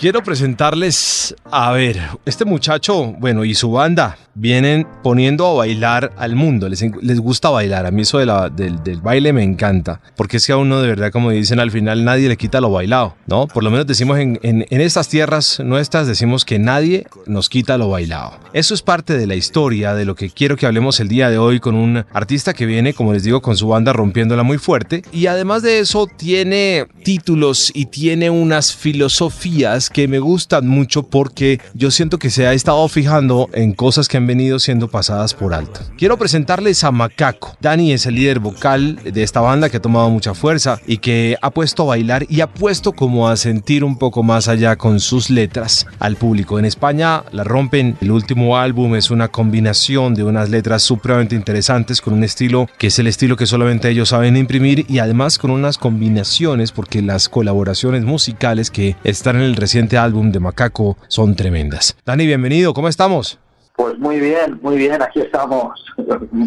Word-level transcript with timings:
Quiero 0.00 0.22
presentarles, 0.22 1.36
a 1.44 1.72
ver, 1.72 2.00
este 2.24 2.46
muchacho, 2.46 3.12
bueno, 3.18 3.44
y 3.44 3.54
su 3.54 3.70
banda 3.70 4.16
vienen 4.34 4.86
poniendo 5.02 5.46
a 5.46 5.52
bailar 5.52 6.12
al 6.16 6.36
mundo. 6.36 6.70
Les, 6.70 6.82
les 7.02 7.20
gusta 7.20 7.50
bailar. 7.50 7.84
A 7.84 7.90
mí 7.90 8.00
eso 8.00 8.16
de 8.16 8.24
la, 8.24 8.48
del, 8.48 8.82
del, 8.82 9.02
baile 9.02 9.34
me 9.34 9.42
encanta. 9.42 10.00
Porque 10.16 10.38
es 10.38 10.46
que 10.46 10.52
a 10.52 10.56
uno 10.56 10.80
de 10.80 10.88
verdad, 10.88 11.12
como 11.12 11.30
dicen 11.30 11.60
al 11.60 11.70
final, 11.70 12.02
nadie 12.02 12.30
le 12.30 12.38
quita 12.38 12.62
lo 12.62 12.70
bailado, 12.70 13.14
¿no? 13.26 13.46
Por 13.46 13.62
lo 13.62 13.70
menos 13.70 13.86
decimos 13.86 14.18
en, 14.18 14.40
en, 14.42 14.64
en 14.70 14.80
estas 14.80 15.08
tierras 15.08 15.60
nuestras, 15.62 16.06
decimos 16.06 16.46
que 16.46 16.58
nadie 16.58 17.06
nos 17.26 17.50
quita 17.50 17.76
lo 17.76 17.90
bailado. 17.90 18.38
Eso 18.54 18.72
es 18.72 18.80
parte 18.80 19.18
de 19.18 19.26
la 19.26 19.34
historia, 19.34 19.92
de 19.92 20.06
lo 20.06 20.14
que 20.14 20.30
quiero 20.30 20.56
que 20.56 20.64
hablemos 20.64 20.98
el 21.00 21.08
día 21.08 21.28
de 21.28 21.36
hoy 21.36 21.60
con 21.60 21.74
un 21.74 22.06
artista 22.14 22.54
que 22.54 22.64
viene, 22.64 22.94
como 22.94 23.12
les 23.12 23.24
digo, 23.24 23.42
con 23.42 23.58
su 23.58 23.68
banda 23.68 23.92
rompiéndola 23.92 24.44
muy 24.44 24.56
fuerte. 24.56 25.02
Y 25.12 25.26
además 25.26 25.62
de 25.62 25.80
eso, 25.80 26.06
tiene 26.06 26.86
títulos 27.04 27.70
y 27.74 27.84
tiene 27.84 28.30
unas 28.30 28.74
filosofías 28.74 29.89
que 29.92 30.08
me 30.08 30.18
gustan 30.18 30.66
mucho 30.66 31.02
porque 31.02 31.60
yo 31.74 31.90
siento 31.90 32.18
que 32.18 32.30
se 32.30 32.46
ha 32.46 32.52
estado 32.52 32.86
fijando 32.88 33.48
en 33.52 33.72
cosas 33.72 34.08
que 34.08 34.16
han 34.16 34.26
venido 34.26 34.58
siendo 34.58 34.88
pasadas 34.88 35.34
por 35.34 35.54
alto. 35.54 35.80
Quiero 35.98 36.16
presentarles 36.18 36.84
a 36.84 36.90
Macaco. 36.90 37.56
Dani 37.60 37.92
es 37.92 38.06
el 38.06 38.14
líder 38.14 38.38
vocal 38.38 38.96
de 39.04 39.22
esta 39.22 39.40
banda 39.40 39.68
que 39.68 39.78
ha 39.78 39.82
tomado 39.82 40.10
mucha 40.10 40.34
fuerza 40.34 40.80
y 40.86 40.98
que 40.98 41.36
ha 41.40 41.50
puesto 41.50 41.82
a 41.82 41.86
bailar 41.86 42.26
y 42.28 42.40
ha 42.40 42.46
puesto 42.46 42.92
como 42.92 43.28
a 43.28 43.36
sentir 43.36 43.84
un 43.84 43.98
poco 43.98 44.22
más 44.22 44.48
allá 44.48 44.76
con 44.76 45.00
sus 45.00 45.30
letras 45.30 45.86
al 45.98 46.16
público. 46.16 46.58
En 46.58 46.64
España 46.64 47.24
la 47.32 47.44
rompen. 47.44 47.96
El 48.00 48.10
último 48.10 48.56
álbum 48.56 48.94
es 48.94 49.10
una 49.10 49.28
combinación 49.28 50.14
de 50.14 50.24
unas 50.24 50.50
letras 50.50 50.82
supremamente 50.82 51.36
interesantes 51.36 52.00
con 52.00 52.14
un 52.14 52.24
estilo 52.24 52.68
que 52.78 52.88
es 52.88 52.98
el 52.98 53.06
estilo 53.06 53.36
que 53.36 53.46
solamente 53.46 53.88
ellos 53.88 54.10
saben 54.10 54.36
imprimir 54.36 54.86
y 54.88 54.98
además 54.98 55.38
con 55.38 55.50
unas 55.50 55.78
combinaciones 55.78 56.72
porque 56.72 57.02
las 57.02 57.28
colaboraciones 57.28 58.04
musicales 58.04 58.70
que 58.70 58.96
están 59.04 59.36
en 59.36 59.42
el 59.42 59.56
reciente 59.80 59.96
álbum 59.96 60.30
de 60.30 60.40
Macaco 60.40 60.98
son 61.08 61.34
tremendas. 61.34 61.96
Dani, 62.04 62.26
bienvenido, 62.26 62.74
¿cómo 62.74 62.88
estamos? 62.88 63.38
Pues 63.76 63.98
muy 63.98 64.20
bien, 64.20 64.58
muy 64.60 64.76
bien, 64.76 65.00
aquí 65.00 65.22
estamos. 65.22 65.82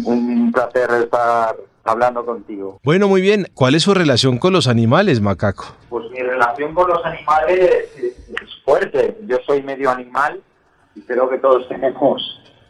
Un 0.04 0.52
placer 0.52 0.88
estar 1.02 1.56
hablando 1.82 2.24
contigo. 2.24 2.78
Bueno, 2.84 3.08
muy 3.08 3.20
bien. 3.20 3.48
¿Cuál 3.52 3.74
es 3.74 3.82
su 3.82 3.92
relación 3.92 4.38
con 4.38 4.52
los 4.52 4.68
animales, 4.68 5.20
Macaco? 5.20 5.64
Pues 5.88 6.08
mi 6.12 6.20
relación 6.20 6.74
con 6.74 6.88
los 6.88 7.04
animales 7.04 7.88
es 7.98 8.64
fuerte. 8.64 9.18
Yo 9.26 9.38
soy 9.44 9.64
medio 9.64 9.90
animal 9.90 10.40
y 10.94 11.00
creo 11.00 11.28
que 11.28 11.38
todos 11.38 11.68
tenemos 11.68 12.22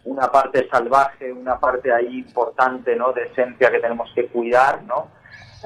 una 0.05 0.33
parte 0.33 0.67
salvaje, 0.70 1.31
una 1.31 1.61
parte 1.61 1.92
ahí 1.92 2.20
importante, 2.20 2.97
¿no? 2.97 3.12
De 3.12 3.25
esencia 3.25 3.70
que 3.70 3.81
tenemos 3.81 4.11
que 4.15 4.29
cuidar, 4.29 4.83
¿no? 4.85 5.09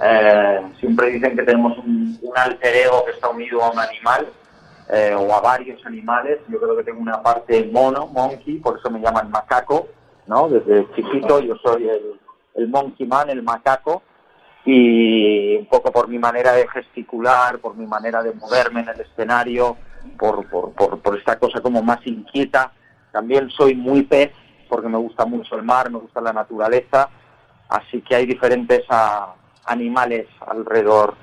Eh, 0.03 0.61
siempre 0.81 1.11
dicen 1.11 1.37
que 1.37 1.43
tenemos 1.45 1.79
un, 1.79 2.19
un 2.21 2.37
alter 2.37 2.75
ego 2.75 3.05
que 3.05 3.13
está 3.13 3.29
unido 3.29 3.63
a 3.63 3.71
un 3.71 3.79
animal 3.79 4.27
eh, 4.89 5.15
o 5.15 5.33
a 5.33 5.41
varios 5.41 5.85
animales. 5.87 6.39
Yo 6.49 6.59
creo 6.61 6.77
que 6.77 6.85
tengo 6.85 7.01
una 7.01 7.23
parte 7.23 7.69
mono, 7.73 8.07
monkey, 8.07 8.59
por 8.59 8.79
eso 8.79 8.91
me 8.91 9.01
llaman 9.01 9.31
macaco, 9.31 9.89
¿no? 10.27 10.49
Desde 10.49 10.87
chiquito 10.95 11.41
yo 11.41 11.57
soy 11.57 11.89
el, 11.89 12.21
el 12.55 12.69
monkey 12.69 13.07
man, 13.07 13.31
el 13.31 13.43
macaco, 13.43 14.03
y 14.65 15.57
un 15.57 15.67
poco 15.67 15.93
por 15.93 16.09
mi 16.09 16.19
manera 16.19 16.53
de 16.53 16.69
gesticular, 16.69 17.59
por 17.59 17.75
mi 17.77 17.87
manera 17.87 18.23
de 18.23 18.35
moverme 18.35 18.81
en 18.81 18.89
el 18.89 19.01
escenario, 19.01 19.77
por, 20.19 20.47
por, 20.49 20.73
por, 20.73 21.01
por 21.01 21.17
esta 21.17 21.39
cosa 21.39 21.61
como 21.61 21.83
más 21.83 22.07
inquieta. 22.07 22.73
También 23.13 23.49
soy 23.51 23.75
muy 23.75 24.03
pez, 24.03 24.33
porque 24.69 24.89
me 24.89 24.99
gusta 24.99 25.25
mucho 25.25 25.57
el 25.57 25.63
mar, 25.63 25.91
me 25.91 25.99
gusta 25.99 26.21
la 26.21 26.33
naturaleza, 26.33 27.09
así 27.69 28.03
que 28.03 28.15
hay 28.15 28.27
diferentes 28.27 28.83
a, 28.91 29.35
animales 29.69 30.27
alrededor 30.47 31.15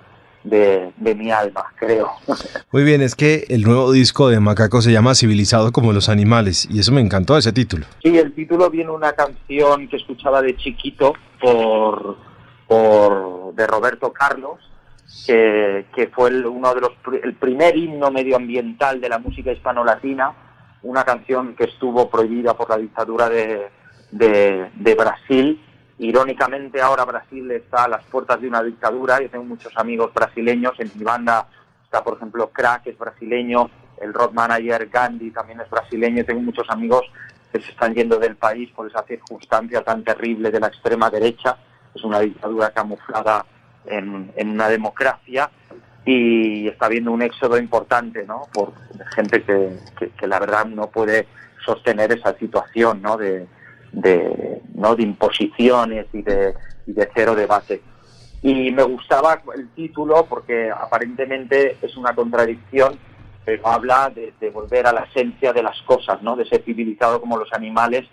de, 0.45 0.91
de, 0.97 1.15
mi 1.15 1.31
alma, 1.31 1.65
creo. 1.75 2.11
Muy 2.71 2.83
bien, 2.83 3.01
es 3.01 3.15
que 3.15 3.45
el 3.49 3.63
nuevo 3.63 3.91
disco 3.91 4.29
de 4.29 4.39
Macaco 4.39 4.81
se 4.81 4.91
llama 4.91 5.15
Civilizado 5.15 5.71
como 5.71 5.91
los 5.91 6.07
animales 6.07 6.67
y 6.71 6.79
eso 6.79 6.91
me 6.91 7.01
encantó 7.01 7.37
ese 7.37 7.51
título. 7.51 7.85
Sí, 8.03 8.17
el 8.17 8.33
título 8.33 8.69
viene 8.69 8.91
una 8.91 9.13
canción 9.13 9.87
que 9.87 9.97
escuchaba 9.97 10.41
de 10.41 10.55
chiquito 10.55 11.13
por, 11.41 12.17
por 12.67 13.53
de 13.55 13.67
Roberto 13.67 14.13
Carlos, 14.13 14.59
que, 15.25 15.85
que 15.95 16.07
fue 16.07 16.29
el, 16.29 16.45
uno 16.45 16.73
de 16.73 16.81
los 16.81 16.91
el 17.23 17.33
primer 17.35 17.75
himno 17.75 18.11
medioambiental 18.11 19.01
de 19.01 19.09
la 19.09 19.19
música 19.19 19.51
hispano-latina, 19.51 20.33
una 20.83 21.03
canción 21.03 21.55
que 21.55 21.65
estuvo 21.65 22.09
prohibida 22.09 22.55
por 22.55 22.69
la 22.69 22.77
dictadura 22.77 23.29
de, 23.29 23.69
de, 24.11 24.69
de 24.75 24.95
Brasil 24.95 25.59
Irónicamente 25.97 26.81
ahora 26.81 27.05
Brasil 27.05 27.49
está 27.51 27.85
a 27.85 27.87
las 27.87 28.03
puertas 28.05 28.41
de 28.41 28.47
una 28.47 28.61
dictadura, 28.61 29.21
yo 29.21 29.29
tengo 29.29 29.45
muchos 29.45 29.71
amigos 29.77 30.13
brasileños, 30.13 30.73
en 30.79 30.91
mi 30.95 31.03
banda. 31.03 31.47
Está 31.83 32.03
por 32.03 32.17
ejemplo 32.17 32.49
Crack, 32.51 32.87
es 32.87 32.97
brasileño, 32.97 33.69
el 34.01 34.13
rock 34.13 34.33
manager 34.33 34.87
Gandhi 34.87 35.31
también 35.31 35.61
es 35.61 35.69
brasileño, 35.69 36.25
tengo 36.25 36.41
muchos 36.41 36.69
amigos 36.69 37.03
que 37.51 37.61
se 37.61 37.71
están 37.71 37.93
yendo 37.93 38.19
del 38.19 38.35
país 38.35 38.69
por 38.71 38.87
esa 38.87 39.03
circunstancia 39.03 39.81
tan 39.81 40.03
terrible 40.03 40.51
de 40.51 40.59
la 40.59 40.67
extrema 40.67 41.09
derecha, 41.09 41.57
es 41.93 42.03
una 42.03 42.19
dictadura 42.19 42.71
camuflada 42.71 43.45
en, 43.85 44.33
una 44.37 44.67
democracia 44.67 45.49
y 46.05 46.67
está 46.67 46.87
habiendo 46.87 47.11
un 47.11 47.21
éxodo 47.21 47.57
importante, 47.57 48.25
¿no? 48.25 48.43
Por 48.53 48.73
gente 49.15 49.43
que, 49.43 50.27
la 50.27 50.39
verdad 50.39 50.65
no 50.65 50.87
puede 50.87 51.27
sostener 51.65 52.11
esa 52.11 52.37
situación, 52.37 53.01
¿no? 53.01 53.17
De, 53.17 53.47
¿no? 54.75 54.95
de 54.95 55.03
imposiciones 55.03 56.07
y 56.13 56.21
de, 56.21 56.53
y 56.85 56.93
de 56.93 57.09
cero 57.13 57.35
debate. 57.35 57.81
Y 58.41 58.71
me 58.71 58.83
gustaba 58.83 59.41
el 59.55 59.69
título 59.69 60.25
porque 60.29 60.69
aparentemente 60.69 61.77
es 61.81 61.97
una 61.97 62.13
contradicción, 62.13 62.97
pero 63.43 63.67
habla 63.67 64.11
de, 64.11 64.49
volver 64.51 64.85
a 64.87 64.93
la 64.93 65.01
esencia 65.01 65.51
de 65.51 65.63
las 65.63 65.81
cosas, 65.83 66.21
¿no? 66.21 66.35
de 66.35 66.45
ser 66.45 66.63
civilizado 66.63 67.19
como 67.19 67.37
los 67.37 67.51
animales, 67.53 68.07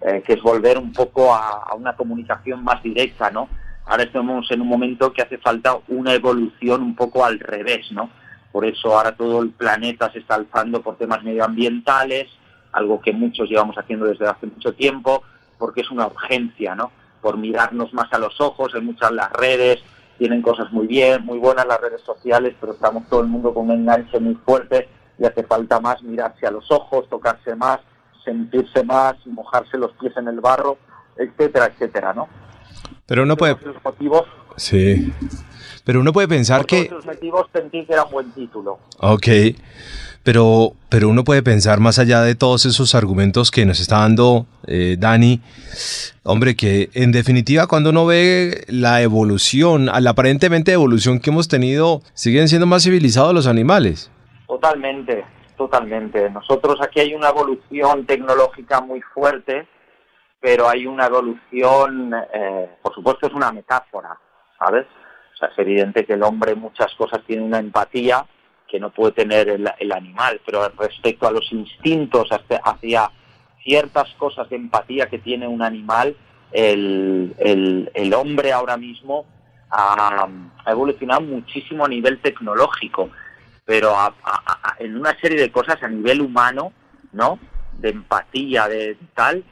eh, 0.00 0.22
que 0.24 0.34
es 0.34 0.42
volver 0.42 0.78
un 0.78 0.92
poco 0.92 1.34
a, 1.34 1.64
a, 1.68 1.74
una 1.74 1.96
comunicación 1.96 2.62
más 2.62 2.82
directa. 2.82 3.30
¿no? 3.30 3.48
Ahora 3.86 4.04
estamos 4.04 4.48
en 4.50 4.60
un 4.60 4.68
momento 4.68 5.12
que 5.12 5.22
hace 5.22 5.38
falta 5.38 5.78
una 5.88 6.14
evolución 6.14 6.82
un 6.82 6.94
poco 6.94 7.24
al 7.24 7.40
revés. 7.40 7.90
¿no? 7.90 8.10
Por 8.52 8.66
eso 8.66 8.96
ahora 8.96 9.16
todo 9.16 9.42
el 9.42 9.50
planeta 9.50 10.12
se 10.12 10.18
está 10.18 10.34
alzando 10.34 10.82
por 10.82 10.96
temas 10.96 11.24
medioambientales, 11.24 12.28
algo 12.72 13.00
que 13.00 13.12
muchos 13.12 13.48
llevamos 13.48 13.76
haciendo 13.76 14.06
desde 14.06 14.26
hace 14.26 14.46
mucho 14.46 14.74
tiempo, 14.74 15.22
porque 15.62 15.82
es 15.82 15.92
una 15.92 16.08
urgencia, 16.08 16.74
¿no? 16.74 16.90
Por 17.20 17.38
mirarnos 17.38 17.94
más 17.94 18.12
a 18.12 18.18
los 18.18 18.40
ojos, 18.40 18.74
en 18.74 18.84
muchas 18.84 19.12
las 19.12 19.30
redes, 19.30 19.78
tienen 20.18 20.42
cosas 20.42 20.72
muy 20.72 20.88
bien, 20.88 21.24
muy 21.24 21.38
buenas 21.38 21.64
las 21.68 21.80
redes 21.80 22.00
sociales, 22.00 22.56
pero 22.60 22.72
estamos 22.72 23.08
todo 23.08 23.20
el 23.20 23.28
mundo 23.28 23.54
con 23.54 23.66
un 23.66 23.70
enganche 23.70 24.18
muy 24.18 24.34
fuerte 24.34 24.88
y 25.20 25.24
hace 25.24 25.44
falta 25.44 25.78
más 25.78 26.02
mirarse 26.02 26.48
a 26.48 26.50
los 26.50 26.68
ojos, 26.72 27.08
tocarse 27.08 27.54
más, 27.54 27.78
sentirse 28.24 28.82
más, 28.82 29.14
mojarse 29.24 29.78
los 29.78 29.92
pies 29.92 30.16
en 30.16 30.26
el 30.26 30.40
barro, 30.40 30.78
etcétera, 31.16 31.66
etcétera, 31.66 32.12
¿no? 32.12 32.26
Pero 33.06 33.22
uno 33.22 33.36
puede... 33.36 33.56
Motivos, 33.84 34.24
sí. 34.56 35.12
Pero 35.84 36.00
uno 36.00 36.12
puede 36.12 36.28
pensar 36.28 36.64
que... 36.64 36.90
motivos 37.04 37.46
sentí 37.52 37.84
que 37.84 37.92
era 37.92 38.04
un 38.04 38.12
buen 38.12 38.30
título. 38.32 38.78
Ok. 38.98 39.28
Pero, 40.22 40.74
pero 40.88 41.08
uno 41.08 41.24
puede 41.24 41.42
pensar 41.42 41.80
más 41.80 41.98
allá 41.98 42.20
de 42.22 42.36
todos 42.36 42.64
esos 42.64 42.94
argumentos 42.94 43.50
que 43.50 43.66
nos 43.66 43.80
está 43.80 43.98
dando 43.98 44.46
eh, 44.68 44.96
Dani, 44.96 45.40
hombre, 46.22 46.54
que 46.54 46.90
en 46.94 47.10
definitiva 47.10 47.66
cuando 47.66 47.90
uno 47.90 48.06
ve 48.06 48.64
la 48.68 49.02
evolución, 49.02 49.88
a 49.88 50.00
la 50.00 50.10
aparentemente 50.10 50.70
evolución 50.70 51.18
que 51.18 51.30
hemos 51.30 51.48
tenido, 51.48 52.02
siguen 52.14 52.46
siendo 52.46 52.66
más 52.66 52.84
civilizados 52.84 53.34
los 53.34 53.48
animales. 53.48 54.12
Totalmente, 54.46 55.24
totalmente. 55.56 56.30
Nosotros 56.30 56.76
aquí 56.80 57.00
hay 57.00 57.14
una 57.14 57.30
evolución 57.30 58.06
tecnológica 58.06 58.80
muy 58.80 59.00
fuerte, 59.00 59.66
pero 60.40 60.68
hay 60.68 60.86
una 60.86 61.06
evolución, 61.06 62.14
eh, 62.32 62.70
por 62.80 62.94
supuesto 62.94 63.26
es 63.26 63.32
una 63.32 63.50
metáfora, 63.50 64.16
¿sabes? 64.56 64.86
O 65.32 65.36
sea, 65.36 65.48
es 65.48 65.58
evidente 65.58 66.04
que 66.04 66.14
el 66.14 66.22
hombre 66.22 66.54
muchas 66.54 66.94
cosas 66.94 67.20
tiene 67.26 67.42
una 67.42 67.58
empatía, 67.58 68.26
que 68.68 68.80
no 68.80 68.90
puede 68.90 69.12
tener 69.12 69.48
el, 69.48 69.70
el, 69.78 69.92
animal, 69.92 70.40
pero 70.46 70.68
respecto 70.78 71.26
a 71.26 71.32
los 71.32 71.52
instintos 71.52 72.28
hacia, 72.30 73.10
ciertas 73.62 74.08
cosas 74.14 74.48
de 74.48 74.56
empatía 74.56 75.06
que 75.06 75.18
tiene 75.18 75.46
un 75.46 75.62
animal, 75.62 76.16
el, 76.52 77.34
el, 77.38 77.90
el 77.94 78.14
hombre 78.14 78.52
ahora 78.52 78.76
mismo 78.76 79.26
ha, 79.70 80.28
evolucionado 80.66 81.22
muchísimo 81.22 81.84
a 81.84 81.88
nivel 81.88 82.20
tecnológico, 82.20 83.10
pero 83.64 83.94
en 84.78 84.96
una 84.96 85.18
serie 85.20 85.40
de 85.40 85.50
cosas 85.50 85.82
a 85.82 85.88
nivel 85.88 86.20
humano, 86.20 86.72
¿no? 87.12 87.38
de 87.78 87.90
empatía, 87.90 88.68
de 88.68 88.96
tal, 89.14 89.42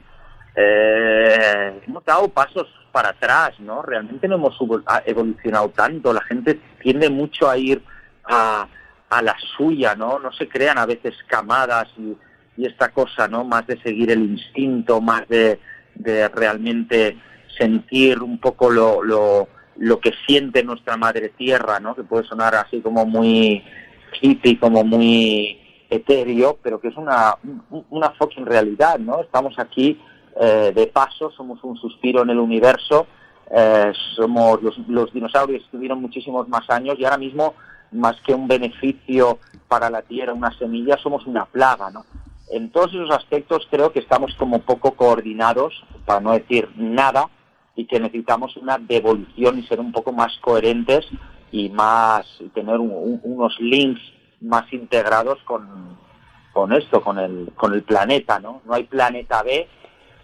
eh, 0.55 1.81
hemos 1.87 2.05
dado 2.05 2.27
pasos 2.29 2.67
para 2.91 3.09
atrás, 3.09 3.59
¿no? 3.59 3.81
Realmente 3.81 4.27
no 4.27 4.35
hemos 4.35 4.57
evolucionado 5.05 5.69
tanto, 5.69 6.13
la 6.13 6.21
gente 6.21 6.59
tiende 6.81 7.09
mucho 7.09 7.49
a 7.49 7.57
ir 7.57 7.81
a, 8.25 8.67
a 9.09 9.21
la 9.21 9.35
suya, 9.57 9.95
¿no? 9.95 10.19
No 10.19 10.31
se 10.31 10.47
crean 10.47 10.77
a 10.77 10.85
veces 10.85 11.13
camadas 11.27 11.87
y, 11.97 12.15
esta 12.57 12.89
cosa, 12.89 13.27
¿no? 13.27 13.43
Más 13.43 13.65
de 13.65 13.81
seguir 13.81 14.11
el 14.11 14.21
instinto, 14.21 15.01
más 15.01 15.27
de, 15.27 15.59
de 15.95 16.27
realmente 16.27 17.17
sentir 17.57 18.21
un 18.21 18.39
poco 18.39 18.69
lo, 18.69 19.01
lo, 19.01 19.47
lo 19.77 19.99
que 19.99 20.13
siente 20.27 20.63
nuestra 20.63 20.95
madre 20.95 21.29
tierra, 21.29 21.79
¿no? 21.79 21.95
Que 21.95 22.03
puede 22.03 22.23
sonar 22.25 22.53
así 22.53 22.79
como 22.81 23.03
muy 23.05 23.63
hippie, 24.21 24.59
como 24.59 24.83
muy 24.83 25.59
etéreo, 25.89 26.59
pero 26.61 26.79
que 26.79 26.89
es 26.89 26.97
una, 26.97 27.35
una 27.89 28.11
fucking 28.11 28.45
realidad, 28.45 28.99
¿no? 28.99 29.21
Estamos 29.21 29.57
aquí 29.57 29.99
eh, 30.39 30.71
de 30.73 30.87
paso, 30.87 31.31
somos 31.31 31.63
un 31.63 31.75
suspiro 31.77 32.21
en 32.21 32.29
el 32.29 32.39
universo, 32.39 33.07
eh, 33.53 33.91
somos 34.15 34.61
los, 34.61 35.13
dinosaurios 35.13 35.67
tuvieron 35.69 36.01
muchísimos 36.01 36.47
más 36.47 36.69
años 36.69 36.95
y 36.97 37.03
ahora 37.03 37.17
mismo, 37.17 37.53
más 37.91 38.15
que 38.21 38.33
un 38.33 38.47
beneficio 38.47 39.39
para 39.67 39.89
la 39.89 40.01
Tierra, 40.01 40.33
una 40.33 40.57
semilla, 40.57 40.97
somos 40.97 41.25
una 41.25 41.45
plaga, 41.45 41.89
¿no? 41.91 42.05
En 42.49 42.71
todos 42.71 42.93
esos 42.93 43.11
aspectos 43.11 43.67
creo 43.69 43.91
que 43.91 43.99
estamos 43.99 44.33
como 44.35 44.59
poco 44.59 44.91
coordinados, 44.91 45.83
para 46.05 46.19
no 46.21 46.31
decir 46.31 46.69
nada, 46.75 47.29
y 47.75 47.85
que 47.85 47.99
necesitamos 47.99 48.55
una 48.57 48.77
devolución 48.77 49.59
y 49.59 49.63
ser 49.67 49.79
un 49.79 49.91
poco 49.91 50.11
más 50.11 50.37
coherentes 50.39 51.05
y 51.51 51.69
más 51.69 52.25
tener 52.53 52.77
unos 52.79 53.59
links 53.59 54.01
más 54.41 54.71
integrados 54.73 55.39
con, 55.43 55.97
con 56.53 56.73
esto, 56.73 57.01
con 57.01 57.19
el, 57.19 57.51
con 57.55 57.73
el 57.73 57.83
planeta, 57.83 58.39
¿no? 58.39 58.61
No 58.65 58.73
hay 58.73 58.83
planeta 58.83 59.43
B 59.43 59.67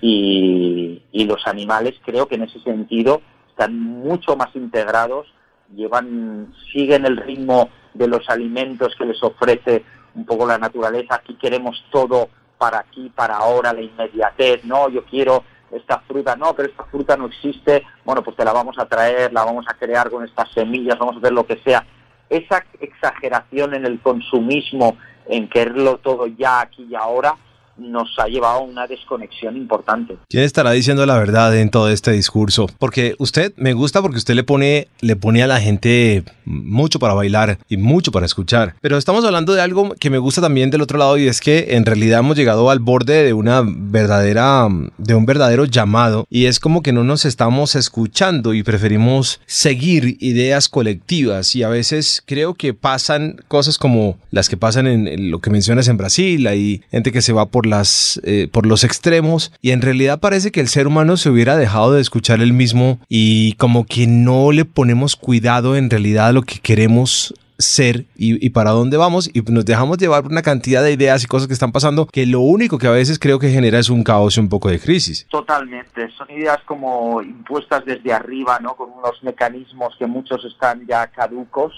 y, 0.01 1.03
los 1.25 1.45
animales 1.45 1.95
creo 2.05 2.27
que 2.27 2.35
en 2.35 2.44
ese 2.44 2.59
sentido 2.61 3.21
están 3.49 3.77
mucho 3.77 4.38
más 4.38 4.55
integrados, 4.55 5.27
llevan, 5.75 6.53
siguen 6.71 7.05
el 7.05 7.17
ritmo 7.17 7.69
de 7.94 8.07
los 8.07 8.29
alimentos 8.29 8.95
que 8.97 9.05
les 9.05 9.21
ofrece 9.21 9.83
un 10.15 10.25
poco 10.25 10.47
la 10.47 10.57
naturaleza, 10.57 11.15
aquí 11.15 11.35
queremos 11.35 11.83
todo 11.91 12.29
para 12.57 12.79
aquí, 12.79 13.11
para 13.13 13.35
ahora, 13.35 13.73
la 13.73 13.81
inmediatez, 13.81 14.63
no, 14.63 14.88
yo 14.89 15.03
quiero 15.03 15.44
esta 15.71 15.99
fruta, 15.99 16.35
no, 16.35 16.53
pero 16.53 16.69
esta 16.69 16.85
fruta 16.85 17.17
no 17.17 17.25
existe, 17.25 17.83
bueno, 18.05 18.23
pues 18.23 18.38
te 18.38 18.45
la 18.45 18.53
vamos 18.53 18.77
a 18.79 18.85
traer, 18.85 19.33
la 19.33 19.44
vamos 19.44 19.65
a 19.67 19.73
crear 19.73 20.09
con 20.09 20.23
estas 20.23 20.49
semillas, 20.53 20.97
vamos 20.97 21.15
a 21.15 21.19
hacer 21.19 21.33
lo 21.33 21.45
que 21.45 21.57
sea. 21.57 21.85
Esa 22.29 22.63
exageración 22.79 23.73
en 23.73 23.85
el 23.85 23.99
consumismo, 23.99 24.97
en 25.27 25.49
quererlo 25.49 25.97
todo 25.97 26.27
ya, 26.27 26.61
aquí 26.61 26.88
y 26.89 26.95
ahora, 26.95 27.35
nos 27.77 28.09
ha 28.18 28.27
llevado 28.27 28.59
a 28.59 28.62
una 28.62 28.88
desconexión 28.88 29.57
importante. 29.57 30.18
¿Quién 30.29 30.44
estará 30.44 30.71
diciendo 30.71 31.06
la 31.06 31.18
verdad 31.18 31.56
en 31.57 31.69
todo 31.69 31.89
este 31.89 32.12
discurso? 32.12 32.68
Porque 32.79 33.15
usted 33.19 33.53
me 33.57 33.74
gusta 33.74 34.01
porque 34.01 34.18
usted 34.18 34.35
le 34.35 34.44
pone, 34.44 34.88
le 35.01 35.15
pone 35.15 35.44
a 35.44 35.47
la 35.47 35.59
gente 35.59 36.24
mucho 36.45 37.00
para 37.00 37.13
bailar 37.13 37.59
y 37.69 37.77
mucho 37.77 38.12
para 38.12 38.25
escuchar. 38.25 38.75
Pero 38.81 38.97
estamos 38.97 39.24
hablando 39.25 39.53
de 39.53 39.62
algo 39.62 39.94
que 40.00 40.09
me 40.09 40.18
gusta 40.18 40.41
también 40.41 40.69
del 40.69 40.81
otro 40.81 40.97
lado 40.97 41.18
y 41.18 41.27
es 41.27 41.41
que 41.41 41.75
en 41.75 41.85
realidad 41.85 42.19
hemos 42.19 42.38
llegado 42.38 42.69
al 42.69 42.79
borde 42.79 43.24
de 43.24 43.33
una 43.33 43.63
verdadera, 43.65 44.68
de 44.97 45.15
un 45.15 45.25
verdadero 45.25 45.65
llamado 45.65 46.25
y 46.30 46.45
es 46.45 46.59
como 46.59 46.81
que 46.81 46.94
no 46.94 47.03
nos 47.03 47.25
estamos 47.25 47.75
escuchando 47.75 48.53
y 48.53 48.63
preferimos 48.63 49.39
seguir 49.45 50.18
ideas 50.19 50.69
colectivas 50.69 51.56
y 51.56 51.63
a 51.63 51.69
veces 51.69 52.23
creo 52.25 52.53
que 52.53 52.73
pasan 52.73 53.41
cosas 53.47 53.77
como 53.77 54.18
las 54.31 54.50
que 54.50 54.57
pasan 54.57 54.88
en 54.88 55.31
lo 55.31 55.39
que 55.39 55.50
mencionas 55.50 55.88
en 55.88 55.97
Brasil, 55.97 56.47
hay 56.47 56.81
gente 56.91 57.12
que 57.12 57.21
se 57.21 57.33
va 57.33 57.45
por 57.47 57.66
las, 57.67 58.19
eh, 58.23 58.47
por 58.51 58.65
los 58.65 58.83
extremos 58.83 59.51
y 59.61 59.71
en 59.71 59.81
realidad 59.81 60.19
parece 60.19 60.51
que 60.51 60.61
el 60.61 60.67
ser 60.67 60.87
humano 60.87 61.17
se 61.17 61.29
hubiera 61.29 61.57
dejado 61.57 61.93
de 61.93 62.01
escuchar 62.01 62.41
el 62.41 62.53
mismo 62.53 62.99
y 63.07 63.53
como 63.53 63.85
que 63.85 64.07
no 64.07 64.51
le 64.51 64.65
ponemos 64.65 65.15
cuidado 65.15 65.75
en 65.75 65.89
realidad 65.89 66.27
a 66.27 66.31
lo 66.31 66.41
que 66.41 66.59
queremos 66.59 67.33
ser 67.57 68.05
y, 68.15 68.49
para 68.51 68.71
dónde 68.71 68.97
vamos 68.97 69.29
y 69.33 69.41
nos 69.41 69.65
dejamos 69.65 69.97
llevar 69.97 70.21
por 70.21 70.31
una 70.31 70.41
cantidad 70.41 70.83
de 70.83 70.91
ideas 70.91 71.23
y 71.23 71.27
cosas 71.27 71.47
que 71.47 71.53
están 71.53 71.71
pasando 71.71 72.05
que 72.05 72.25
lo 72.25 72.41
único 72.41 72.77
que 72.77 72.87
a 72.87 72.91
veces 72.91 73.19
creo 73.19 73.39
que 73.39 73.49
genera 73.49 73.79
es 73.79 73.89
un 73.89 74.03
caos 74.03 74.37
y 74.37 74.39
un 74.39 74.49
poco 74.49 74.69
de 74.69 74.79
crisis. 74.79 75.25
Totalmente, 75.29 76.09
son 76.11 76.29
ideas 76.29 76.59
como 76.65 77.21
impuestas 77.21 77.83
desde 77.85 78.13
arriba, 78.13 78.59
¿no? 78.59 78.75
Con 78.75 78.91
unos 78.91 79.21
mecanismos 79.23 79.95
que 79.97 80.05
muchos 80.05 80.43
están 80.45 80.85
ya 80.87 81.07
caducos 81.07 81.73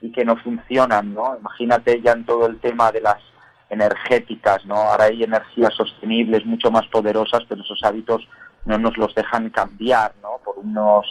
y 0.00 0.10
que 0.12 0.24
no 0.24 0.36
funcionan, 0.36 1.12
¿no? 1.14 1.36
Imagínate 1.38 2.00
ya 2.00 2.12
en 2.12 2.24
todo 2.24 2.46
el 2.46 2.58
tema 2.60 2.90
de 2.92 3.00
las 3.00 3.18
energéticas, 3.70 4.64
¿no? 4.66 4.74
Ahora 4.74 5.04
hay 5.04 5.22
energías 5.22 5.74
sostenibles 5.74 6.44
mucho 6.46 6.70
más 6.70 6.86
poderosas, 6.86 7.42
pero 7.48 7.62
esos 7.62 7.82
hábitos 7.82 8.26
no 8.64 8.78
nos 8.78 8.96
los 8.96 9.14
dejan 9.14 9.50
cambiar, 9.50 10.12
¿no? 10.22 10.40
Por 10.44 10.58
unos, 10.58 11.06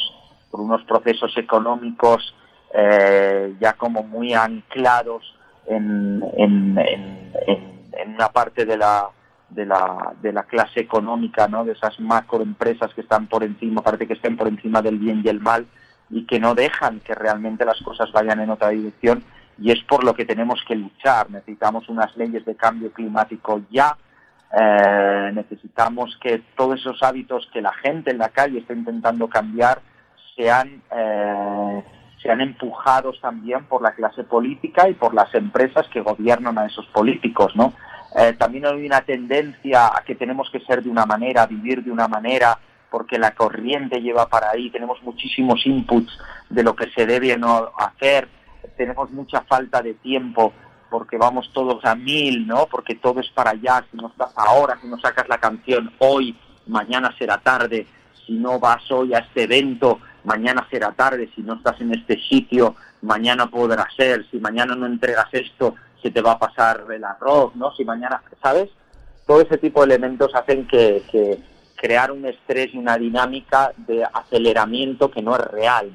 por 0.50 0.62
unos 0.62 0.83
procesos 0.83 1.36
económicos 1.38 2.33
eh, 2.74 3.56
ya 3.59 3.74
como 3.74 4.04
muy 4.04 4.33
anclados 4.33 5.24
en, 5.65 6.24
en, 6.38 6.77
en, 6.77 8.13
una 8.13 8.30
parte 8.30 8.65
de 8.65 8.77
la, 8.77 9.09
de 9.50 9.65
la, 9.65 10.13
de 10.21 10.33
la 10.33 10.44
clase 10.44 10.80
económica, 10.80 11.48
¿no? 11.48 11.63
De 11.65 11.74
esas 11.74 12.00
macroempresas 12.00 12.94
que 12.94 13.01
están 13.01 13.27
por 13.27 13.44
encima, 13.44 13.81
parece 13.81 14.07
que 14.07 14.13
estén 14.13 14.38
por 14.38 14.48
encima 14.48 14.81
del 14.81 14.98
bien 14.98 15.21
y 15.24 15.30
el 15.30 15.39
mal 15.39 15.68
y 16.09 16.25
que 16.25 16.39
no 16.39 16.56
dejan 16.56 17.00
que 17.01 17.13
realmente 17.13 17.65
las 17.65 17.81
cosas 17.81 18.12
vayan 18.12 18.39
en 18.39 18.50
otra 18.50 18.69
dirección 18.69 19.24
y 19.59 19.71
es 19.71 19.83
por 19.83 20.04
lo 20.04 20.13
que 20.13 20.25
tenemos 20.25 20.63
que 20.68 20.75
luchar. 20.75 21.30
Necesitamos 21.30 21.89
unas 21.89 22.15
leyes 22.18 22.45
de 22.45 22.56
cambio 22.56 22.92
climático 22.92 23.62
ya, 23.69 23.98
eh, 24.51 25.31
necesitamos 25.33 26.18
que 26.21 26.42
todos 26.56 26.80
esos 26.80 27.04
hábitos 27.04 27.50
que 27.51 27.62
la 27.62 27.74
gente 27.74 28.12
en 28.12 28.18
la 28.18 28.30
calle 28.30 28.59
está 28.59 28.74
intentando 28.74 29.27
cambiar 29.27 29.81
sean, 30.36 30.81
eh, 30.95 31.83
sean 32.21 32.42
empujados 32.42 33.19
también 33.19 33.65
por 33.65 33.81
la 33.81 33.92
clase 33.92 34.24
política 34.24 34.88
y 34.88 34.94
por 34.94 35.13
las 35.13 35.33
empresas 35.36 35.88
que 35.89 36.01
gobiernan 36.01 36.57
a 36.57 36.65
esos 36.65 36.86
políticos, 36.88 37.56
¿no? 37.56 37.74
Eh, 38.15 38.33
también 38.33 38.65
hay 38.65 38.86
una 38.86 39.01
tendencia 39.01 39.88
a 39.88 40.04
que 40.06 40.15
tenemos 40.15 40.50
que 40.50 40.62
ser 40.62 40.81
de 40.81 40.89
una 40.89 41.06
manera, 41.06 41.45
vivir 41.45 41.83
de 41.83 41.92
una 41.92 42.07
manera, 42.07 42.57
porque 42.89 43.19
la 43.19 43.31
corriente 43.31 44.01
lleva 44.01 44.27
para 44.30 44.51
ahí, 44.51 44.69
tenemos 44.69 45.04
muchísimos 45.04 45.65
inputs 45.65 46.18
de 46.50 46.63
lo 46.63 46.74
que 46.74 46.89
se 46.92 47.06
debe 47.06 47.38
no 47.38 47.71
hacer, 47.77 48.30
tenemos 48.75 49.12
mucha 49.12 49.42
falta 49.42 49.81
de 49.81 49.94
tiempo 49.95 50.54
porque 50.89 51.18
vamos 51.18 51.51
todos 51.54 51.83
a 51.86 51.95
mil, 51.95 52.48
¿no? 52.48 52.68
Porque 52.68 52.95
todo 52.95 53.19
es 53.19 53.30
para 53.30 53.51
allá, 53.51 53.86
si 53.92 53.98
no 53.98 54.07
estás 54.07 54.31
ahora, 54.36 54.77
si 54.81 54.88
no 54.88 54.98
sacas 55.00 55.27
la 55.27 55.38
canción 55.38 55.92
hoy, 56.00 56.37
mañana 56.68 57.14
será 57.18 57.37
tarde, 57.37 57.87
si 58.26 58.33
no 58.33 58.59
vas 58.59 58.90
hoy 58.92 59.14
a 59.14 59.19
este 59.19 59.44
evento, 59.44 59.99
mañana 60.23 60.66
será 60.69 60.92
tarde, 60.92 61.30
si 61.35 61.42
no 61.42 61.56
estás 61.56 61.80
en 61.81 61.94
este 61.94 62.19
sitio, 62.19 62.76
mañana 63.02 63.47
podrá 63.47 63.87
ser, 63.95 64.26
si 64.30 64.40
mañana 64.40 64.76
no 64.76 64.85
entregas 64.85 65.28
esto, 65.31 65.76
se 66.02 66.11
te 66.11 66.21
va 66.21 66.33
a 66.33 66.40
pasar 66.40 66.85
el 66.94 67.04
arroz, 67.04 67.56
¿no? 67.56 67.71
Si 67.71 67.83
mañana, 67.83 68.21
¿sabes? 68.42 68.69
Todo 69.26 69.42
ese 69.42 69.57
tipo 69.57 69.81
de 69.81 69.95
elementos 69.95 70.33
hacen 70.35 70.68
que, 70.68 71.04
que 71.11 71.40
crear 71.76 72.11
un 72.11 72.26
estrés 72.26 72.73
y 72.73 72.78
una 72.78 72.97
dinámica 72.97 73.73
de 73.78 74.06
aceleramiento 74.06 75.11
que 75.11 75.21
no 75.21 75.35
es 75.35 75.42
real, 75.42 75.92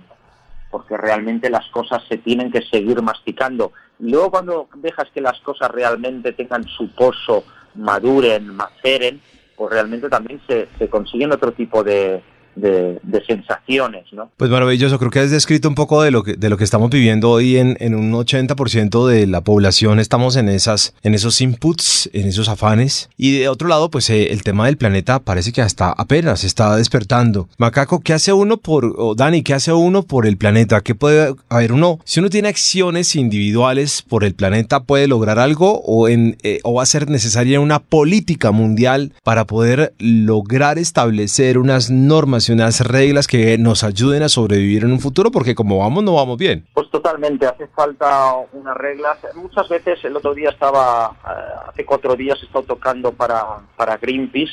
porque 0.72 0.96
realmente 0.96 1.50
las 1.50 1.68
cosas 1.68 2.02
se 2.08 2.16
tienen 2.16 2.50
que 2.50 2.62
seguir 2.62 3.00
masticando. 3.02 3.72
Luego 4.00 4.30
cuando 4.30 4.68
dejas 4.76 5.08
que 5.14 5.20
las 5.20 5.38
cosas 5.42 5.70
realmente 5.70 6.32
tengan 6.32 6.64
su 6.64 6.88
pozo, 6.92 7.44
maduren, 7.74 8.48
maceren, 8.48 9.20
pues 9.54 9.70
realmente 9.70 10.08
también 10.08 10.40
se, 10.48 10.68
se 10.78 10.88
consiguen 10.88 11.30
otro 11.30 11.52
tipo 11.52 11.84
de, 11.84 12.22
de, 12.56 13.00
sensaciones, 13.26 14.04
¿no? 14.12 14.30
Pues 14.36 14.50
maravilloso, 14.50 14.98
creo 14.98 15.10
que 15.10 15.20
has 15.20 15.30
descrito 15.30 15.68
un 15.68 15.74
poco 15.74 16.02
de 16.02 16.10
lo 16.10 16.22
que, 16.22 16.34
de 16.34 16.50
lo 16.50 16.56
que 16.56 16.64
estamos 16.64 16.90
viviendo 16.90 17.30
hoy 17.30 17.56
en, 17.56 17.76
en 17.80 17.94
un 17.94 18.12
80% 18.12 19.06
de 19.06 19.26
la 19.26 19.42
población, 19.42 20.00
estamos 20.00 20.36
en, 20.36 20.48
esas, 20.48 20.94
en 21.02 21.14
esos 21.14 21.40
inputs, 21.40 22.10
en 22.12 22.26
esos 22.26 22.48
afanes, 22.48 23.10
y 23.16 23.38
de 23.38 23.48
otro 23.48 23.68
lado, 23.68 23.90
pues 23.90 24.10
eh, 24.10 24.32
el 24.32 24.42
tema 24.42 24.66
del 24.66 24.76
planeta 24.76 25.20
parece 25.20 25.52
que 25.52 25.62
hasta 25.62 25.90
apenas 25.90 26.44
está 26.44 26.76
despertando. 26.76 27.48
Macaco, 27.58 28.00
¿qué 28.00 28.12
hace 28.12 28.32
uno 28.32 28.56
por, 28.56 28.94
o 28.98 29.14
Dani, 29.14 29.42
qué 29.42 29.54
hace 29.54 29.72
uno 29.72 30.02
por 30.02 30.26
el 30.26 30.36
planeta? 30.36 30.80
¿Qué 30.80 30.94
puede 30.94 31.34
haber 31.48 31.72
uno? 31.72 32.00
Si 32.04 32.20
uno 32.20 32.30
tiene 32.30 32.48
acciones 32.48 33.14
individuales 33.16 34.02
por 34.02 34.24
el 34.24 34.34
planeta, 34.34 34.82
¿puede 34.84 35.06
lograr 35.06 35.38
algo 35.38 35.80
o, 35.84 36.08
en, 36.08 36.36
eh, 36.42 36.60
o 36.64 36.74
va 36.74 36.82
a 36.82 36.86
ser 36.86 37.08
necesaria 37.08 37.60
una 37.60 37.78
política 37.78 38.50
mundial 38.50 39.12
para 39.22 39.46
poder 39.46 39.94
lograr 39.98 40.78
establecer 40.78 41.58
unas 41.58 41.90
normas 41.90 42.41
unas 42.48 42.80
reglas 42.80 43.26
que 43.26 43.58
nos 43.58 43.84
ayuden 43.84 44.22
a 44.22 44.28
sobrevivir 44.28 44.84
en 44.84 44.92
un 44.92 45.00
futuro, 45.00 45.30
porque 45.30 45.54
como 45.54 45.78
vamos, 45.78 46.02
no 46.02 46.14
vamos 46.14 46.38
bien. 46.38 46.66
Pues 46.74 46.90
totalmente, 46.90 47.46
hace 47.46 47.66
falta 47.68 48.34
unas 48.52 48.76
reglas. 48.76 49.18
Muchas 49.34 49.68
veces, 49.68 50.04
el 50.04 50.16
otro 50.16 50.34
día 50.34 50.50
estaba, 50.50 51.16
eh, 51.24 51.68
hace 51.68 51.84
cuatro 51.84 52.16
días 52.16 52.38
he 52.42 52.46
estado 52.46 52.64
tocando 52.64 53.12
para, 53.12 53.44
para 53.76 53.96
Greenpeace, 53.98 54.52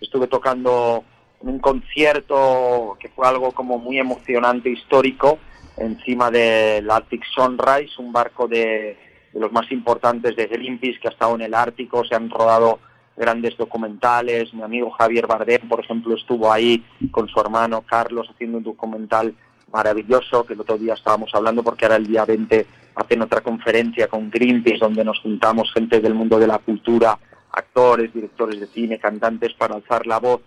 estuve 0.00 0.26
tocando 0.26 1.04
en 1.42 1.48
un 1.48 1.58
concierto 1.58 2.96
que 2.98 3.08
fue 3.10 3.26
algo 3.26 3.52
como 3.52 3.78
muy 3.78 3.98
emocionante, 3.98 4.70
histórico, 4.70 5.38
encima 5.76 6.30
del 6.30 6.90
Arctic 6.90 7.22
Sunrise, 7.34 7.92
un 7.98 8.12
barco 8.12 8.48
de, 8.48 8.96
de 9.32 9.40
los 9.40 9.52
más 9.52 9.70
importantes 9.70 10.34
de 10.36 10.46
Greenpeace 10.46 10.98
que 11.00 11.08
ha 11.08 11.12
estado 11.12 11.34
en 11.34 11.42
el 11.42 11.54
Ártico, 11.54 12.04
se 12.04 12.14
han 12.14 12.30
rodado 12.30 12.80
grandes 13.18 13.56
documentales. 13.56 14.54
Mi 14.54 14.62
amigo 14.62 14.90
Javier 14.90 15.26
Bardem, 15.26 15.68
por 15.68 15.80
ejemplo, 15.80 16.14
estuvo 16.14 16.52
ahí 16.52 16.84
con 17.10 17.28
su 17.28 17.40
hermano 17.40 17.82
Carlos 17.82 18.28
haciendo 18.30 18.58
un 18.58 18.64
documental 18.64 19.34
maravilloso, 19.72 20.44
que 20.46 20.54
el 20.54 20.60
otro 20.60 20.78
día 20.78 20.94
estábamos 20.94 21.30
hablando 21.34 21.62
porque 21.62 21.84
ahora 21.84 21.96
el 21.96 22.06
día 22.06 22.24
20 22.24 22.66
hacen 22.94 23.22
otra 23.22 23.42
conferencia 23.42 24.08
con 24.08 24.30
Greenpeace 24.30 24.78
donde 24.78 25.04
nos 25.04 25.20
juntamos 25.20 25.72
gente 25.72 26.00
del 26.00 26.14
mundo 26.14 26.38
de 26.38 26.46
la 26.46 26.58
cultura, 26.58 27.18
actores, 27.52 28.12
directores 28.12 28.58
de 28.60 28.66
cine, 28.66 28.98
cantantes 28.98 29.52
para 29.54 29.76
alzar 29.76 30.06
la 30.06 30.18
voz 30.18 30.40